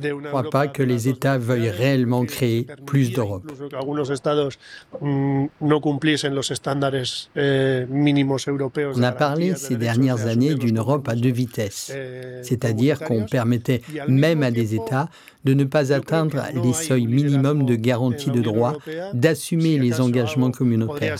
Je 0.00 0.08
ne 0.08 0.28
crois 0.28 0.48
pas 0.50 0.68
que 0.68 0.82
les 0.82 1.08
États 1.08 1.38
veuillent 1.38 1.70
réellement 1.70 2.24
créer 2.24 2.66
plus 2.86 3.12
d'Europe. 3.12 3.44
Mm, 5.00 5.46
eh, 7.36 7.86
On 8.94 9.02
a 9.02 9.12
parlé 9.12 9.54
ces 9.56 9.76
dernières 9.76 10.26
années 10.26 10.54
d'une 10.54 10.78
Europe 10.78 11.08
à 11.08 11.14
deux 11.14 11.30
vitesses, 11.30 11.92
eh, 11.94 12.42
c'est-à-dire 12.42 13.00
qu'on 13.00 13.24
permettait 13.26 13.82
même 14.08 14.42
à 14.42 14.50
des 14.50 14.74
États 14.74 15.08
de 15.44 15.54
ne 15.54 15.64
pas 15.64 15.92
atteindre 15.92 16.42
les 16.54 16.72
seuils 16.72 17.06
minimums 17.06 17.64
de 17.64 17.74
garantie 17.74 18.30
de 18.30 18.40
droit, 18.40 18.74
d'assumer 19.14 19.78
les 19.78 20.00
engagements 20.00 20.50
communautaires. 20.50 21.16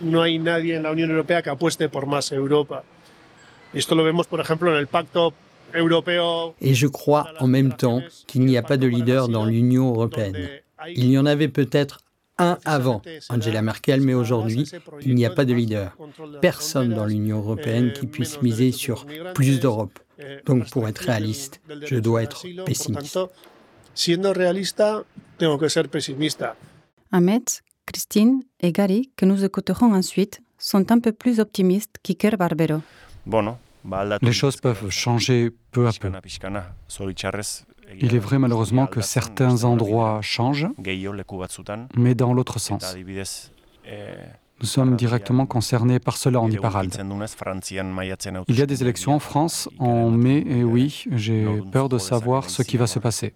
Eh, 0.00 0.04
no 0.04 0.22
hay 0.22 0.38
nadie 0.38 0.76
en 0.76 0.82
la 0.82 0.92
Unión 0.92 1.10
Europea 1.10 1.42
que 1.42 1.50
apueste 1.50 1.88
por 1.88 2.06
más 2.06 2.32
Europa. 2.32 2.84
Et 3.74 3.80
je 6.74 6.86
crois 6.86 7.28
en 7.38 7.46
même 7.46 7.74
temps 7.74 8.02
qu'il 8.26 8.44
n'y 8.46 8.56
a 8.56 8.62
pas 8.62 8.76
de 8.76 8.86
leader 8.86 9.28
dans 9.28 9.44
l'Union 9.44 9.90
européenne. 9.90 10.48
Il 10.94 11.10
y 11.10 11.18
en 11.18 11.26
avait 11.26 11.48
peut-être 11.48 12.00
un 12.38 12.58
avant 12.64 13.02
Angela 13.28 13.62
Merkel, 13.62 14.00
mais 14.00 14.14
aujourd'hui, 14.14 14.70
il 15.02 15.14
n'y 15.14 15.26
a 15.26 15.30
pas 15.30 15.44
de 15.44 15.52
leader. 15.52 15.96
Personne 16.40 16.94
dans 16.94 17.04
l'Union 17.04 17.38
européenne 17.38 17.92
qui 17.92 18.06
puisse 18.06 18.40
miser 18.42 18.72
sur 18.72 19.06
plus 19.34 19.60
d'Europe. 19.60 19.98
Donc 20.46 20.70
pour 20.70 20.88
être 20.88 20.98
réaliste, 20.98 21.60
je 21.84 21.96
dois 21.96 22.22
être 22.22 22.46
pessimiste. 22.64 23.18
Ahmed, 27.10 27.42
Christine 27.88 28.42
et 28.60 28.70
Gary, 28.70 29.10
que 29.16 29.24
nous 29.24 29.46
écouterons 29.46 29.94
ensuite, 29.94 30.42
sont 30.58 30.92
un 30.92 31.00
peu 31.00 31.12
plus 31.12 31.40
optimistes 31.40 31.96
qu'Iker 32.02 32.36
Barbero. 32.36 32.82
Les 34.20 34.32
choses 34.32 34.58
peuvent 34.58 34.90
changer 34.90 35.50
peu 35.70 35.88
à 35.88 35.92
peu. 35.98 36.12
Il 37.98 38.14
est 38.14 38.18
vrai 38.18 38.38
malheureusement 38.38 38.86
que 38.86 39.00
certains 39.00 39.64
endroits 39.64 40.20
changent, 40.20 40.68
mais 41.96 42.14
dans 42.14 42.34
l'autre 42.34 42.58
sens. 42.58 42.94
Nous 44.60 44.66
sommes 44.66 44.94
directement 44.96 45.46
concernés 45.46 45.98
par 45.98 46.18
cela 46.18 46.40
en 46.40 46.50
Iparalde. 46.50 46.94
Il 48.48 48.58
y 48.58 48.62
a 48.62 48.66
des 48.66 48.82
élections 48.82 49.14
en 49.14 49.18
France 49.18 49.68
en 49.78 50.10
mai 50.10 50.44
et 50.46 50.62
oui, 50.62 51.04
j'ai 51.12 51.46
peur 51.72 51.88
de 51.88 51.96
savoir 51.96 52.50
ce 52.50 52.62
qui 52.62 52.76
va 52.76 52.86
se 52.86 52.98
passer. 52.98 53.32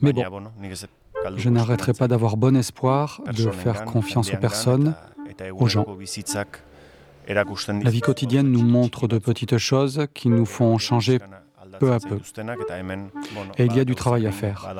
Mais 0.00 0.12
bon, 0.12 0.22
je 1.36 1.48
n'arrêterai 1.48 1.92
pas 1.92 2.08
d'avoir 2.08 2.36
bon 2.36 2.56
espoir, 2.56 3.20
de 3.26 3.50
faire 3.50 3.84
confiance 3.84 4.32
aux 4.32 4.36
personnes, 4.36 4.94
aux 5.52 5.66
gens. 5.66 5.86
La 7.28 7.90
vie 7.90 8.00
quotidienne 8.00 8.50
nous 8.50 8.62
montre 8.62 9.06
de 9.08 9.18
petites 9.18 9.58
choses 9.58 10.06
qui 10.14 10.28
nous 10.28 10.46
font 10.46 10.78
changer 10.78 11.20
peu 11.78 11.92
à 11.92 12.00
peu. 12.00 12.18
Et 13.58 13.64
il 13.64 13.76
y 13.76 13.80
a 13.80 13.84
du 13.84 13.94
travail 13.94 14.26
à 14.26 14.32
faire. 14.32 14.74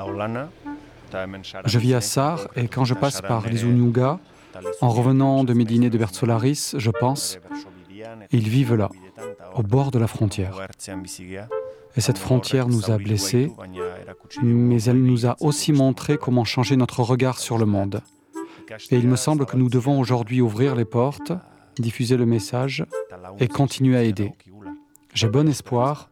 Je 1.67 1.79
vis 1.79 1.95
à 1.95 2.01
Sar 2.01 2.49
et 2.57 2.69
quand 2.69 2.85
je 2.85 2.95
passe 2.95 3.21
par 3.21 3.47
Lizuniuga, 3.47 4.19
en 4.81 4.89
revenant 4.89 5.45
de 5.45 5.55
mes 5.55 5.65
dîners 5.65 5.91
de 5.91 5.99
Bertsolaris, 5.99 6.75
je 6.77 6.91
pense, 6.91 7.39
ils 8.31 8.49
vivent 8.49 8.75
là, 8.75 8.91
au 9.55 9.63
bord 9.63 9.91
de 9.91 9.99
la 9.99 10.07
frontière. 10.07 10.59
Et 11.97 12.01
cette 12.01 12.19
frontière 12.19 12.69
nous 12.69 12.91
a 12.91 12.97
blessés, 12.99 13.53
mais 14.43 14.83
elle 14.85 15.03
nous 15.03 15.27
a 15.27 15.37
aussi 15.41 15.73
montré 15.73 16.17
comment 16.17 16.45
changer 16.45 16.77
notre 16.77 17.03
regard 17.03 17.39
sur 17.39 17.59
le 17.59 17.67
monde. 17.67 18.01
Et 18.91 18.97
il 18.97 19.09
me 19.09 19.17
semble 19.17 19.45
que 19.45 19.57
nous 19.57 19.69
devons 19.69 20.01
aujourd'hui 20.01 20.41
ouvrir 20.41 20.75
les 20.75 20.87
portes, 20.87 21.33
diffuser 21.77 22.17
le 22.17 22.27
message 22.27 22.87
et 23.39 23.49
continuer 23.49 23.97
à 23.97 24.03
aider. 24.03 24.33
J'ai 25.13 25.29
bon 25.29 25.49
espoir, 25.49 26.11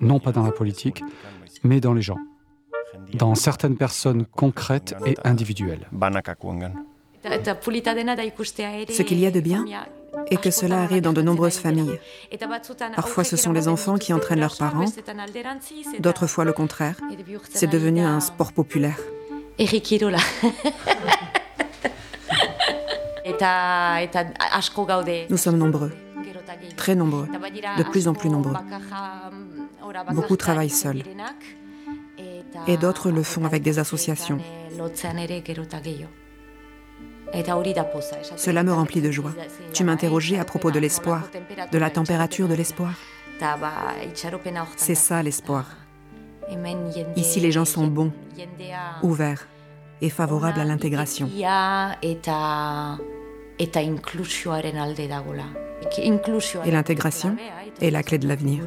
non 0.00 0.20
pas 0.20 0.32
dans 0.32 0.44
la 0.44 0.52
politique, 0.52 1.02
mais 1.64 1.80
dans 1.80 1.94
les 1.94 2.02
gens, 2.02 2.18
dans 3.14 3.34
certaines 3.34 3.76
personnes 3.76 4.26
concrètes 4.26 4.94
et 5.04 5.16
individuelles. 5.24 5.88
Ce 8.88 9.02
qu'il 9.02 9.18
y 9.18 9.26
a 9.26 9.30
de 9.32 9.40
bien 9.40 9.64
est 10.30 10.40
que 10.40 10.50
cela 10.50 10.82
arrive 10.82 11.02
dans 11.02 11.12
de 11.12 11.22
nombreuses 11.22 11.58
familles. 11.58 11.98
Parfois 12.94 13.24
ce 13.24 13.36
sont 13.36 13.52
les 13.52 13.68
enfants 13.68 13.96
qui 13.96 14.12
entraînent 14.12 14.40
leurs 14.40 14.56
parents, 14.56 14.84
d'autres 15.98 16.26
fois 16.26 16.44
le 16.44 16.52
contraire. 16.52 16.96
C'est 17.50 17.70
devenu 17.70 18.02
un 18.02 18.20
sport 18.20 18.52
populaire. 18.52 18.98
Nous 25.30 25.36
sommes 25.36 25.58
nombreux, 25.58 25.92
très 26.76 26.94
nombreux, 26.94 27.26
de 27.78 27.82
plus 27.82 28.08
en 28.08 28.14
plus 28.14 28.30
nombreux. 28.30 28.54
Beaucoup 30.12 30.36
travaillent 30.36 30.70
seuls 30.70 31.02
et 32.66 32.76
d'autres 32.76 33.10
le 33.10 33.22
font 33.22 33.44
avec 33.44 33.62
des 33.62 33.78
associations. 33.78 34.38
Cela 38.36 38.62
me 38.62 38.72
remplit 38.72 39.00
de 39.00 39.10
joie. 39.10 39.32
Tu 39.72 39.84
m'interrogeais 39.84 40.38
à 40.38 40.44
propos 40.44 40.70
de 40.70 40.78
l'espoir, 40.78 41.22
de 41.70 41.78
la 41.78 41.90
température 41.90 42.48
de 42.48 42.54
l'espoir. 42.54 42.92
C'est 44.76 44.94
ça 44.94 45.22
l'espoir. 45.22 45.66
Ici, 47.16 47.40
les 47.40 47.52
gens 47.52 47.64
sont 47.64 47.86
bons, 47.86 48.12
ouverts 49.02 49.48
et 50.00 50.10
favorables 50.10 50.60
à 50.60 50.64
l'intégration. 50.64 51.28
Et 56.64 56.70
l'intégration 56.70 57.36
est 57.80 57.90
la 57.90 58.02
clé 58.02 58.18
de 58.18 58.28
l'avenir. 58.28 58.64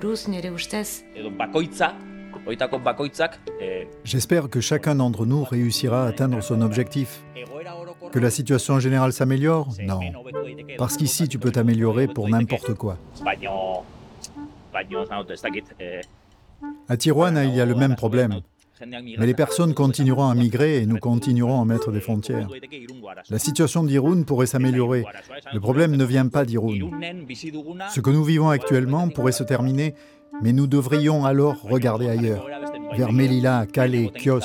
J'espère 4.04 4.50
que 4.50 4.62
chacun 4.62 4.96
d'entre 4.96 5.26
nous 5.26 5.44
réussira 5.44 6.04
à 6.04 6.08
atteindre 6.08 6.42
son 6.42 6.62
objectif. 6.62 7.24
Que 8.12 8.20
la 8.20 8.30
situation 8.32 8.80
générale 8.80 9.14
s'améliore? 9.14 9.70
Non. 9.84 10.00
Parce 10.78 10.98
qu'ici, 10.98 11.28
tu 11.28 11.38
peux 11.40 11.52
t'améliorer 11.52 12.08
pour 12.08 12.28
n'importe 12.30 12.74
quoi. 12.74 12.98
À 16.88 16.98
Tijuana, 16.98 17.46
il 17.46 17.56
y 17.56 17.62
a 17.62 17.66
le 17.66 17.76
même 17.76 17.96
problème. 17.96 18.42
Mais 18.86 19.26
les 19.26 19.34
personnes 19.34 19.74
continueront 19.74 20.30
à 20.30 20.36
migrer 20.36 20.78
et 20.78 20.86
nous 20.86 20.98
continuerons 20.98 21.62
à 21.62 21.66
mettre 21.66 21.92
des 21.92 22.00
frontières. 22.00 22.48
La 23.30 23.40
situation 23.40 23.84
d'Irun 23.84 24.24
pourrait 24.24 24.46
s'améliorer. 24.46 25.04
Le 25.54 25.60
problème 25.60 25.96
ne 25.96 26.06
vient 26.06 26.28
pas 26.28 26.46
d'Irun. 26.46 26.90
Ce 27.90 28.00
que 28.00 28.10
nous 28.10 28.24
vivons 28.24 28.50
actuellement 28.50 29.10
pourrait 29.10 29.34
se 29.34 29.44
terminer, 29.44 29.96
mais 30.42 30.54
nous 30.54 30.68
devrions 30.68 31.26
alors 31.26 31.62
regarder 31.64 32.10
ailleurs, 32.10 32.48
vers 32.96 33.12
Melilla, 33.12 33.66
Calais, 33.66 34.12
Kios. 34.16 34.40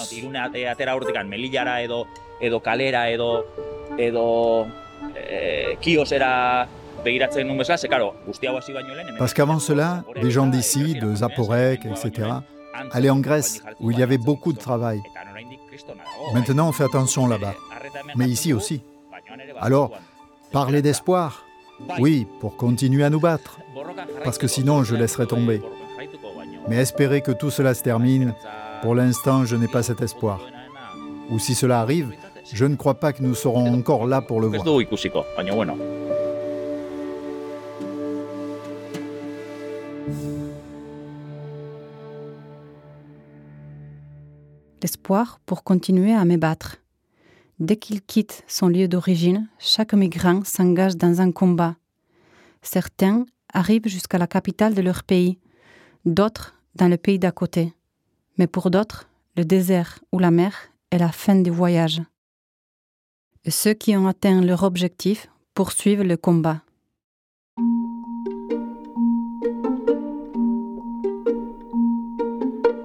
Parce 9.18 9.35
qu'avant 9.35 9.59
cela, 9.59 10.05
des 10.20 10.31
gens 10.31 10.47
d'ici, 10.47 10.94
de 10.94 11.14
Zaporek, 11.14 11.85
etc., 11.87 12.29
allaient 12.90 13.11
en 13.11 13.20
Grèce, 13.20 13.62
où 13.81 13.90
il 13.90 13.99
y 13.99 14.03
avait 14.03 14.18
beaucoup 14.18 14.53
de 14.53 14.59
travail. 14.59 15.01
Maintenant, 16.33 16.68
on 16.68 16.73
fait 16.73 16.85
attention 16.85 17.27
là-bas, 17.27 17.55
mais 18.16 18.27
ici 18.27 18.53
aussi. 18.53 18.83
Alors, 19.61 19.92
parler 20.53 20.83
d'espoir, 20.83 21.44
oui, 21.99 22.27
pour 22.40 22.57
continuer 22.57 23.05
à 23.05 23.11
nous 23.11 23.20
battre, 23.20 23.59
parce 24.23 24.38
que 24.38 24.47
sinon 24.47 24.85
je 24.85 24.94
laisserai 24.94 25.27
tomber. 25.27 25.61
Mais 26.68 26.77
espérer 26.77 27.20
que 27.20 27.33
tout 27.33 27.51
cela 27.51 27.75
se 27.75 27.83
termine, 27.83 28.35
pour 28.83 28.94
l'instant, 28.94 29.44
je 29.44 29.57
n'ai 29.57 29.68
pas 29.68 29.83
cet 29.83 30.01
espoir. 30.01 30.40
Ou 31.31 31.38
si 31.38 31.55
cela 31.55 31.81
arrive, 31.81 32.14
je 32.52 32.64
ne 32.64 32.76
crois 32.76 32.94
pas 32.94 33.12
que 33.12 33.22
nous 33.22 33.35
serons 33.35 33.72
encore 33.72 34.07
là 34.07 34.20
pour 34.20 34.40
le 34.40 34.48
voir. 34.48 34.64
L'espoir 44.83 45.40
pour 45.46 45.64
continuer 45.64 46.12
à 46.12 46.24
me 46.24 46.37
battre. 46.37 46.76
Dès 47.59 47.76
qu'il 47.76 48.02
quitte 48.02 48.42
son 48.46 48.68
lieu 48.68 48.88
d'origine, 48.88 49.48
chaque 49.59 49.94
migrant 49.94 50.42
s'engage 50.44 50.96
dans 50.96 51.20
un 51.20 51.33
combat. 51.33 51.76
Certains 52.61 53.24
arrivent 53.52 53.88
jusqu'à 53.88 54.18
la 54.18 54.26
capitale 54.26 54.74
de 54.74 54.83
leur 54.83 55.04
pays, 55.04 55.38
d'autres 56.04 56.54
dans 56.74 56.88
le 56.88 56.96
pays 56.96 57.18
d'à 57.18 57.30
côté. 57.30 57.72
Mais 58.37 58.46
pour 58.46 58.70
d'autres, 58.70 59.09
le 59.37 59.44
désert 59.44 60.00
ou 60.12 60.18
la 60.18 60.30
mer 60.30 60.52
est 60.90 60.98
la 60.98 61.12
fin 61.12 61.37
du 61.37 61.50
voyage. 61.50 62.02
Ceux 63.46 63.74
qui 63.74 63.94
ont 63.94 64.07
atteint 64.07 64.40
leur 64.40 64.62
objectif 64.62 65.28
poursuivent 65.54 66.02
le 66.02 66.16
combat. 66.16 66.62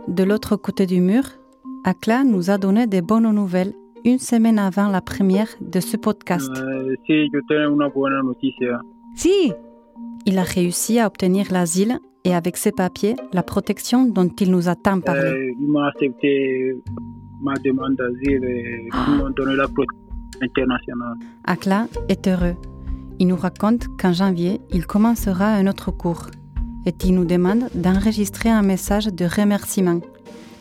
De 0.09 0.23
l'autre 0.23 0.57
côté 0.57 0.85
du 0.85 0.99
mur, 0.99 1.23
Akla 1.85 2.25
nous 2.25 2.49
a 2.49 2.57
donné 2.57 2.87
des 2.87 3.01
bonnes 3.01 3.31
nouvelles 3.31 3.73
une 4.03 4.19
semaine 4.19 4.59
avant 4.59 4.89
la 4.89 4.99
première 4.99 5.47
de 5.61 5.79
ce 5.79 5.95
podcast. 5.95 6.51
Si, 9.15 9.53
il 10.25 10.37
a 10.37 10.43
réussi 10.43 10.99
à 10.99 11.07
obtenir 11.07 11.53
l'asile 11.53 11.99
et 12.25 12.35
avec 12.35 12.57
ses 12.57 12.73
papiers, 12.73 13.15
la 13.31 13.43
protection 13.43 14.05
dont 14.05 14.27
il 14.27 14.51
nous 14.51 14.67
a 14.67 14.75
tant 14.75 14.99
parlé. 14.99 15.21
Euh, 15.21 15.53
il 15.57 15.71
m'a 15.71 15.87
accepté 15.87 16.75
ma 17.41 17.53
demande 17.63 17.95
d'asile 17.95 18.43
et 18.43 18.89
ils 18.91 19.15
m'ont 19.15 19.29
donné 19.29 19.55
la 19.55 19.69
protection 19.69 20.08
internationale. 20.41 21.17
Akla 21.45 21.87
est 22.07 22.27
heureux. 22.27 22.55
Il 23.19 23.27
nous 23.27 23.35
raconte 23.35 23.87
qu'en 23.97 24.13
janvier, 24.13 24.61
il 24.71 24.85
commencera 24.85 25.47
un 25.47 25.67
autre 25.67 25.91
cours 25.91 26.27
et 26.85 26.93
il 27.03 27.13
nous 27.13 27.25
demande 27.25 27.69
d'enregistrer 27.75 28.49
un 28.49 28.61
message 28.61 29.07
de 29.07 29.25
remerciement. 29.25 29.99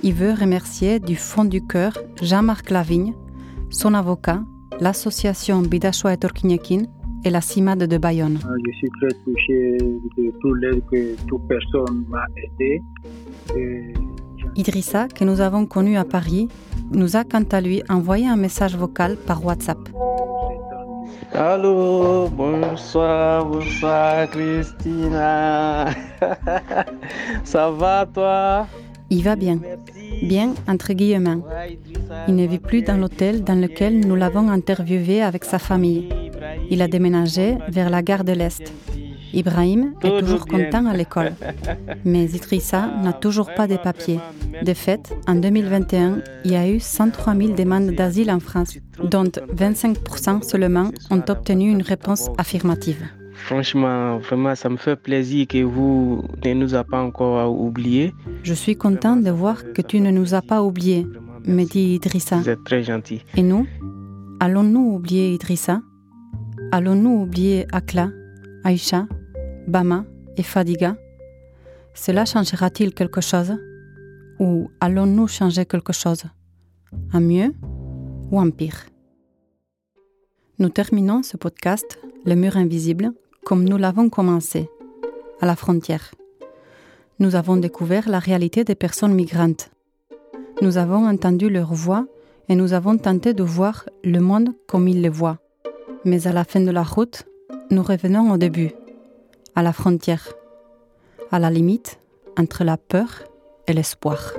Il 0.03 0.15
veut 0.15 0.33
remercier 0.33 1.01
du 1.01 1.17
fond 1.17 1.45
du 1.45 1.65
cœur 1.65 1.93
Jean-Marc 2.21 2.71
Lavigne, 2.71 3.15
son 3.71 3.95
avocat, 3.95 4.43
l'association 4.81 5.63
Bidashwa 5.63 6.15
et 6.15 6.17
Torkinekin 6.17 6.83
et 7.25 7.31
la 7.31 7.41
CIMAD 7.41 7.85
de 7.85 7.99
Bayonne. 7.99 8.39
Ah, 8.45 8.49
je 8.67 8.73
suis 8.73 8.89
très 9.01 9.09
touché 9.25 9.79
de 10.17 10.33
tout 10.41 10.55
l'aide 10.55 10.83
que 10.91 11.17
toute 11.27 11.47
personne 11.49 12.05
m'a 12.09 12.25
aidé. 12.37 12.83
Idrissa, 14.57 15.09
que 15.09 15.25
nous 15.25 15.41
avons 15.41 15.67
connu 15.67 15.97
à 15.97 16.05
Paris, 16.05 16.49
nous 16.91 17.17
a 17.17 17.25
quant 17.25 17.45
à 17.51 17.61
lui 17.61 17.83
envoyé 17.89 18.27
un 18.27 18.37
message 18.37 18.77
vocal 18.77 19.17
par 19.17 19.45
WhatsApp. 19.45 19.79
Allô, 21.35 22.29
bonsoir, 22.29 23.45
bonsoir 23.45 24.29
Christina. 24.31 25.87
Ça 27.45 27.71
va 27.71 28.07
toi? 28.07 28.67
Il 29.11 29.23
va 29.23 29.37
bien. 29.37 29.59
Bien, 30.23 30.55
entre 30.67 30.93
guillemets. 30.93 31.39
Il 32.27 32.35
ne 32.35 32.47
vit 32.47 32.59
plus 32.59 32.83
dans 32.83 32.97
l'hôtel 32.97 33.43
dans 33.43 33.55
lequel 33.55 34.07
nous 34.07 34.17
l'avons 34.17 34.49
interviewé 34.49 35.23
avec 35.23 35.45
sa 35.45 35.59
famille. 35.59 36.09
Il 36.71 36.83
a 36.83 36.89
déménagé 36.89 37.57
vers 37.69 37.89
la 37.89 38.03
gare 38.03 38.25
de 38.25 38.33
l'Est. 38.33 38.73
Ibrahim 39.33 39.95
est 40.03 40.21
toujours 40.21 40.47
content 40.47 40.87
à 40.87 40.95
l'école. 40.95 41.33
Mais 42.05 42.25
Idrissa 42.27 42.89
n'a 43.03 43.13
toujours 43.13 43.53
pas 43.55 43.67
de 43.67 43.77
papiers. 43.77 44.21
De 44.63 44.75
fait, 44.75 45.15
en 45.27 45.35
2021, 45.37 46.23
il 46.45 46.53
y 46.53 46.57
a 46.57 46.69
eu 46.69 46.81
103 46.81 47.35
000 47.35 47.55
demandes 47.55 47.91
d'asile 47.91 48.31
en 48.31 48.41
France, 48.41 48.79
dont 49.03 49.25
25% 49.25 50.43
seulement 50.43 50.91
ont 51.11 51.23
obtenu 51.29 51.71
une 51.71 51.83
réponse 51.83 52.31
affirmative. 52.39 53.03
Franchement, 53.35 54.19
vraiment, 54.19 54.55
ça 54.55 54.69
me 54.69 54.77
fait 54.77 54.97
plaisir 54.97 55.47
que 55.47 55.63
vous 55.63 56.25
ne 56.45 56.55
nous 56.55 56.75
a 56.75 56.85
pas 56.85 57.01
encore 57.01 57.53
oubliés. 57.59 58.13
Je 58.43 58.53
suis 58.53 58.77
content 58.77 59.17
de 59.17 59.31
voir 59.31 59.63
que 59.73 59.81
tu 59.81 60.01
ne 60.01 60.11
nous 60.11 60.35
as 60.35 60.43
pas 60.43 60.63
oubliés, 60.63 61.07
me 61.47 61.65
dit 61.65 61.95
Idrissa. 61.95 62.37
Vous 62.37 62.49
êtes 62.49 62.65
très 62.65 62.83
gentil. 62.83 63.25
Et 63.37 63.43
nous 63.43 63.67
Allons-nous 64.41 64.95
oublier 64.95 65.35
Idrissa? 65.35 65.81
Allons-nous 66.71 67.23
oublier 67.23 67.67
Akla, 67.73 68.11
Aïcha, 68.63 69.07
Bama 69.69 70.07
et 70.39 70.43
Fadiga 70.43 70.97
Cela 71.93 72.25
changera-t-il 72.25 72.95
quelque 72.95 73.21
chose? 73.21 73.53
Ou 74.41 74.71
allons-nous 74.81 75.29
changer 75.29 75.67
quelque 75.67 75.93
chose? 75.93 76.25
En 77.13 77.21
mieux 77.21 77.53
ou 78.31 78.41
en 78.41 78.51
pire? 78.51 78.87
Nous 80.59 80.71
terminons 80.71 81.23
ce 81.23 81.37
podcast, 81.37 81.99
Le 82.25 82.35
mur 82.35 82.57
invisible, 82.57 83.13
comme 83.45 83.69
nous 83.69 83.77
l'avons 83.77 84.09
commencé, 84.09 84.71
à 85.43 85.45
la 85.45 85.55
frontière. 85.55 86.15
Nous 87.19 87.37
avons 87.37 87.59
découvert 87.59 88.09
la 88.09 88.21
réalité 88.21 88.65
des 88.65 88.75
personnes 88.75 89.13
migrantes. 89.13 89.71
Nous 90.63 90.79
avons 90.79 91.07
entendu 91.07 91.51
leur 91.51 91.75
voix 91.75 92.07
et 92.49 92.55
nous 92.55 92.73
avons 92.73 92.97
tenté 92.97 93.35
de 93.35 93.43
voir 93.43 93.87
le 94.03 94.21
monde 94.21 94.49
comme 94.67 94.89
ils 94.89 95.03
le 95.03 95.11
voient. 95.11 95.41
Mais 96.07 96.27
à 96.27 96.33
la 96.33 96.45
fin 96.45 96.61
de 96.61 96.71
la 96.71 96.85
route, 96.85 97.25
nous 97.71 97.83
revenons 97.83 98.33
au 98.33 98.39
début, 98.39 98.73
à 99.59 99.63
la 99.65 99.73
frontière, 99.73 100.23
à 101.33 101.41
la 101.41 101.51
limite 101.51 101.99
entre 102.39 102.63
la 102.63 102.77
peur 102.77 103.25
et 103.67 103.73
l'espoir. 103.73 104.35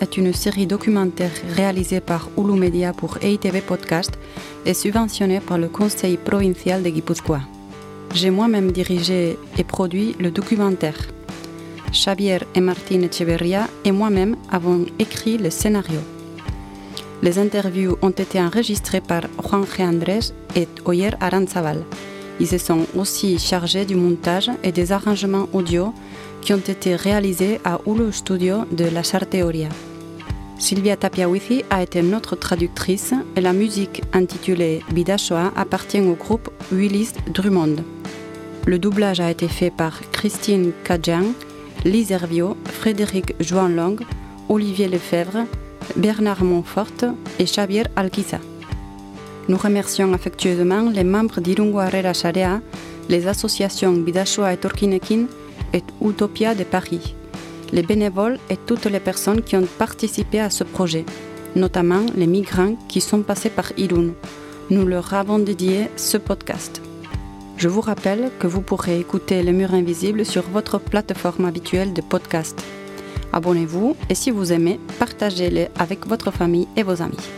Est 0.00 0.16
une 0.16 0.32
série 0.32 0.66
documentaire 0.66 1.30
réalisée 1.56 2.00
par 2.00 2.28
Hulu 2.36 2.58
Media 2.58 2.92
pour 2.92 3.18
EITV 3.22 3.60
Podcast 3.60 4.12
et 4.66 4.74
subventionnée 4.74 5.40
par 5.40 5.58
le 5.58 5.68
Conseil 5.68 6.16
provincial 6.16 6.82
de 6.82 6.90
Guipúzcoa. 6.90 7.40
J'ai 8.14 8.30
moi-même 8.30 8.72
dirigé 8.72 9.38
et 9.58 9.64
produit 9.64 10.14
le 10.18 10.30
documentaire. 10.30 10.98
Xavier 11.90 12.38
et 12.54 12.60
Martine 12.60 13.04
Echeverria 13.04 13.68
et 13.84 13.92
moi-même 13.92 14.36
avons 14.50 14.84
écrit 14.98 15.38
le 15.38 15.50
scénario. 15.50 16.00
Les 17.22 17.38
interviews 17.38 17.96
ont 18.02 18.10
été 18.10 18.40
enregistrées 18.40 19.00
par 19.00 19.22
Juan 19.42 19.64
G. 19.64 19.84
Andrés 19.84 20.32
et 20.56 20.68
Oyer 20.84 21.10
Aranzaval. 21.20 21.84
Ils 22.40 22.48
se 22.48 22.58
sont 22.58 22.86
aussi 22.96 23.38
chargés 23.38 23.84
du 23.84 23.94
montage 23.94 24.50
et 24.64 24.72
des 24.72 24.90
arrangements 24.90 25.48
audio 25.52 25.92
qui 26.42 26.52
ont 26.52 26.58
été 26.58 26.96
réalisés 26.96 27.60
à 27.64 27.78
Hulu 27.86 28.12
Studio 28.12 28.64
de 28.70 28.84
La 28.84 29.02
Charteoria. 29.02 29.68
Silvia 30.58 30.96
Tapiawithi 30.96 31.64
a 31.70 31.82
été 31.82 32.02
notre 32.02 32.36
traductrice 32.36 33.14
et 33.36 33.40
la 33.40 33.52
musique 33.52 34.02
intitulée 34.12 34.82
Bidashoa 34.92 35.52
appartient 35.56 36.00
au 36.00 36.14
groupe 36.14 36.50
Willis 36.70 37.12
Drummond. 37.32 37.76
Le 38.66 38.78
doublage 38.78 39.20
a 39.20 39.30
été 39.30 39.48
fait 39.48 39.70
par 39.70 40.00
Christine 40.12 40.72
Kadjan, 40.84 41.32
Lise 41.84 42.12
Hervio, 42.12 42.56
Frédéric 42.64 43.34
Joanlong, 43.40 43.96
Olivier 44.48 44.88
Lefebvre, 44.88 45.46
Bernard 45.96 46.44
Montfort 46.44 47.14
et 47.38 47.44
Xavier 47.44 47.84
Alquiza. 47.96 48.38
Nous 49.48 49.56
remercions 49.56 50.12
affectueusement 50.12 50.90
les 50.90 51.04
membres 51.04 51.40
d'Irungo 51.40 51.80
Arrera 51.80 52.12
Sharea, 52.12 52.60
les 53.08 53.26
associations 53.26 53.92
Bidashoa 53.92 54.52
et 54.52 54.56
Torkinekin 54.58 55.26
et 55.72 55.82
Utopia 56.04 56.54
de 56.54 56.64
Paris, 56.64 57.14
les 57.72 57.82
bénévoles 57.82 58.38
et 58.50 58.56
toutes 58.56 58.86
les 58.86 59.00
personnes 59.00 59.42
qui 59.42 59.56
ont 59.56 59.66
participé 59.78 60.40
à 60.40 60.50
ce 60.50 60.64
projet, 60.64 61.04
notamment 61.56 62.04
les 62.14 62.26
migrants 62.26 62.76
qui 62.88 63.00
sont 63.00 63.22
passés 63.22 63.50
par 63.50 63.72
Irun. 63.76 64.10
Nous 64.70 64.86
leur 64.86 65.12
avons 65.14 65.38
dédié 65.38 65.88
ce 65.96 66.16
podcast. 66.16 66.80
Je 67.56 67.68
vous 67.68 67.80
rappelle 67.80 68.30
que 68.38 68.46
vous 68.46 68.62
pourrez 68.62 68.98
écouter 68.98 69.42
Les 69.42 69.52
Murs 69.52 69.74
Invisibles 69.74 70.24
sur 70.24 70.42
votre 70.42 70.78
plateforme 70.78 71.44
habituelle 71.44 71.92
de 71.92 72.02
podcast. 72.02 72.60
Abonnez-vous 73.32 73.96
et 74.10 74.14
si 74.14 74.30
vous 74.30 74.52
aimez, 74.52 74.80
partagez-les 74.98 75.68
avec 75.78 76.06
votre 76.06 76.30
famille 76.30 76.68
et 76.76 76.82
vos 76.82 77.00
amis. 77.02 77.28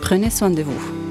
Prenez 0.00 0.30
soin 0.30 0.50
de 0.50 0.62
vous. 0.62 1.03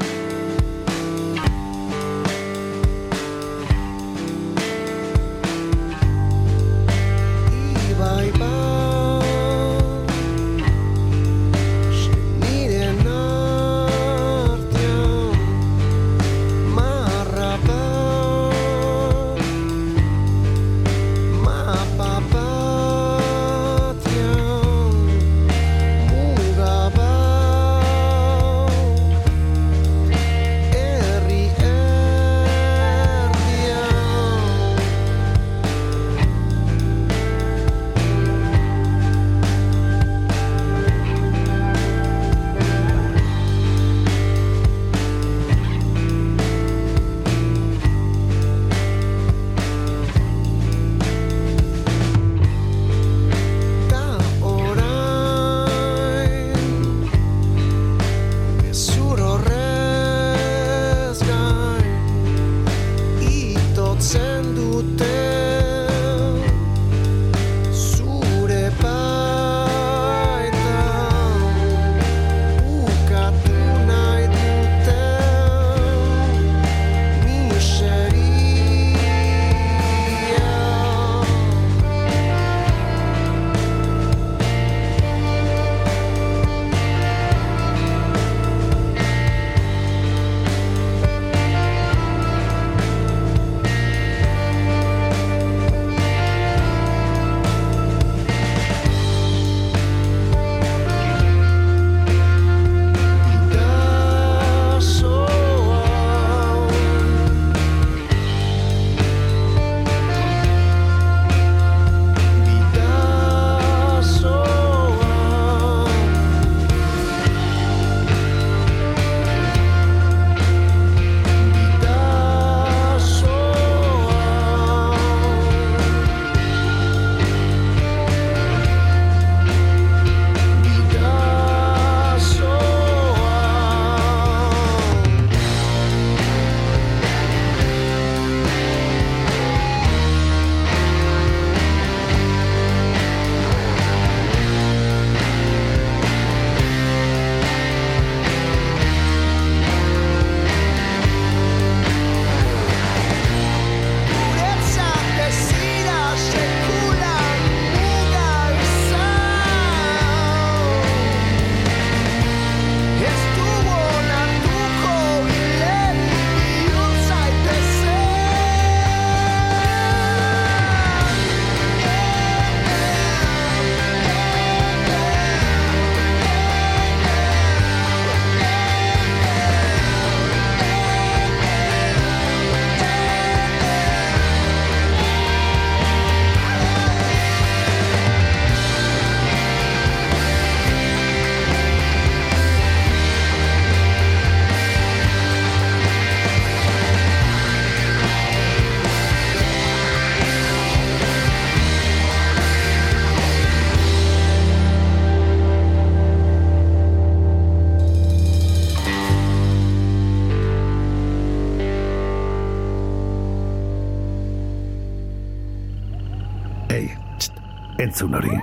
Entzun 218.03 218.15
hori. 218.15 218.35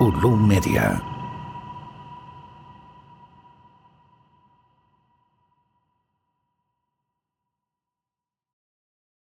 Ulu 0.00 0.36
Media. 0.36 1.11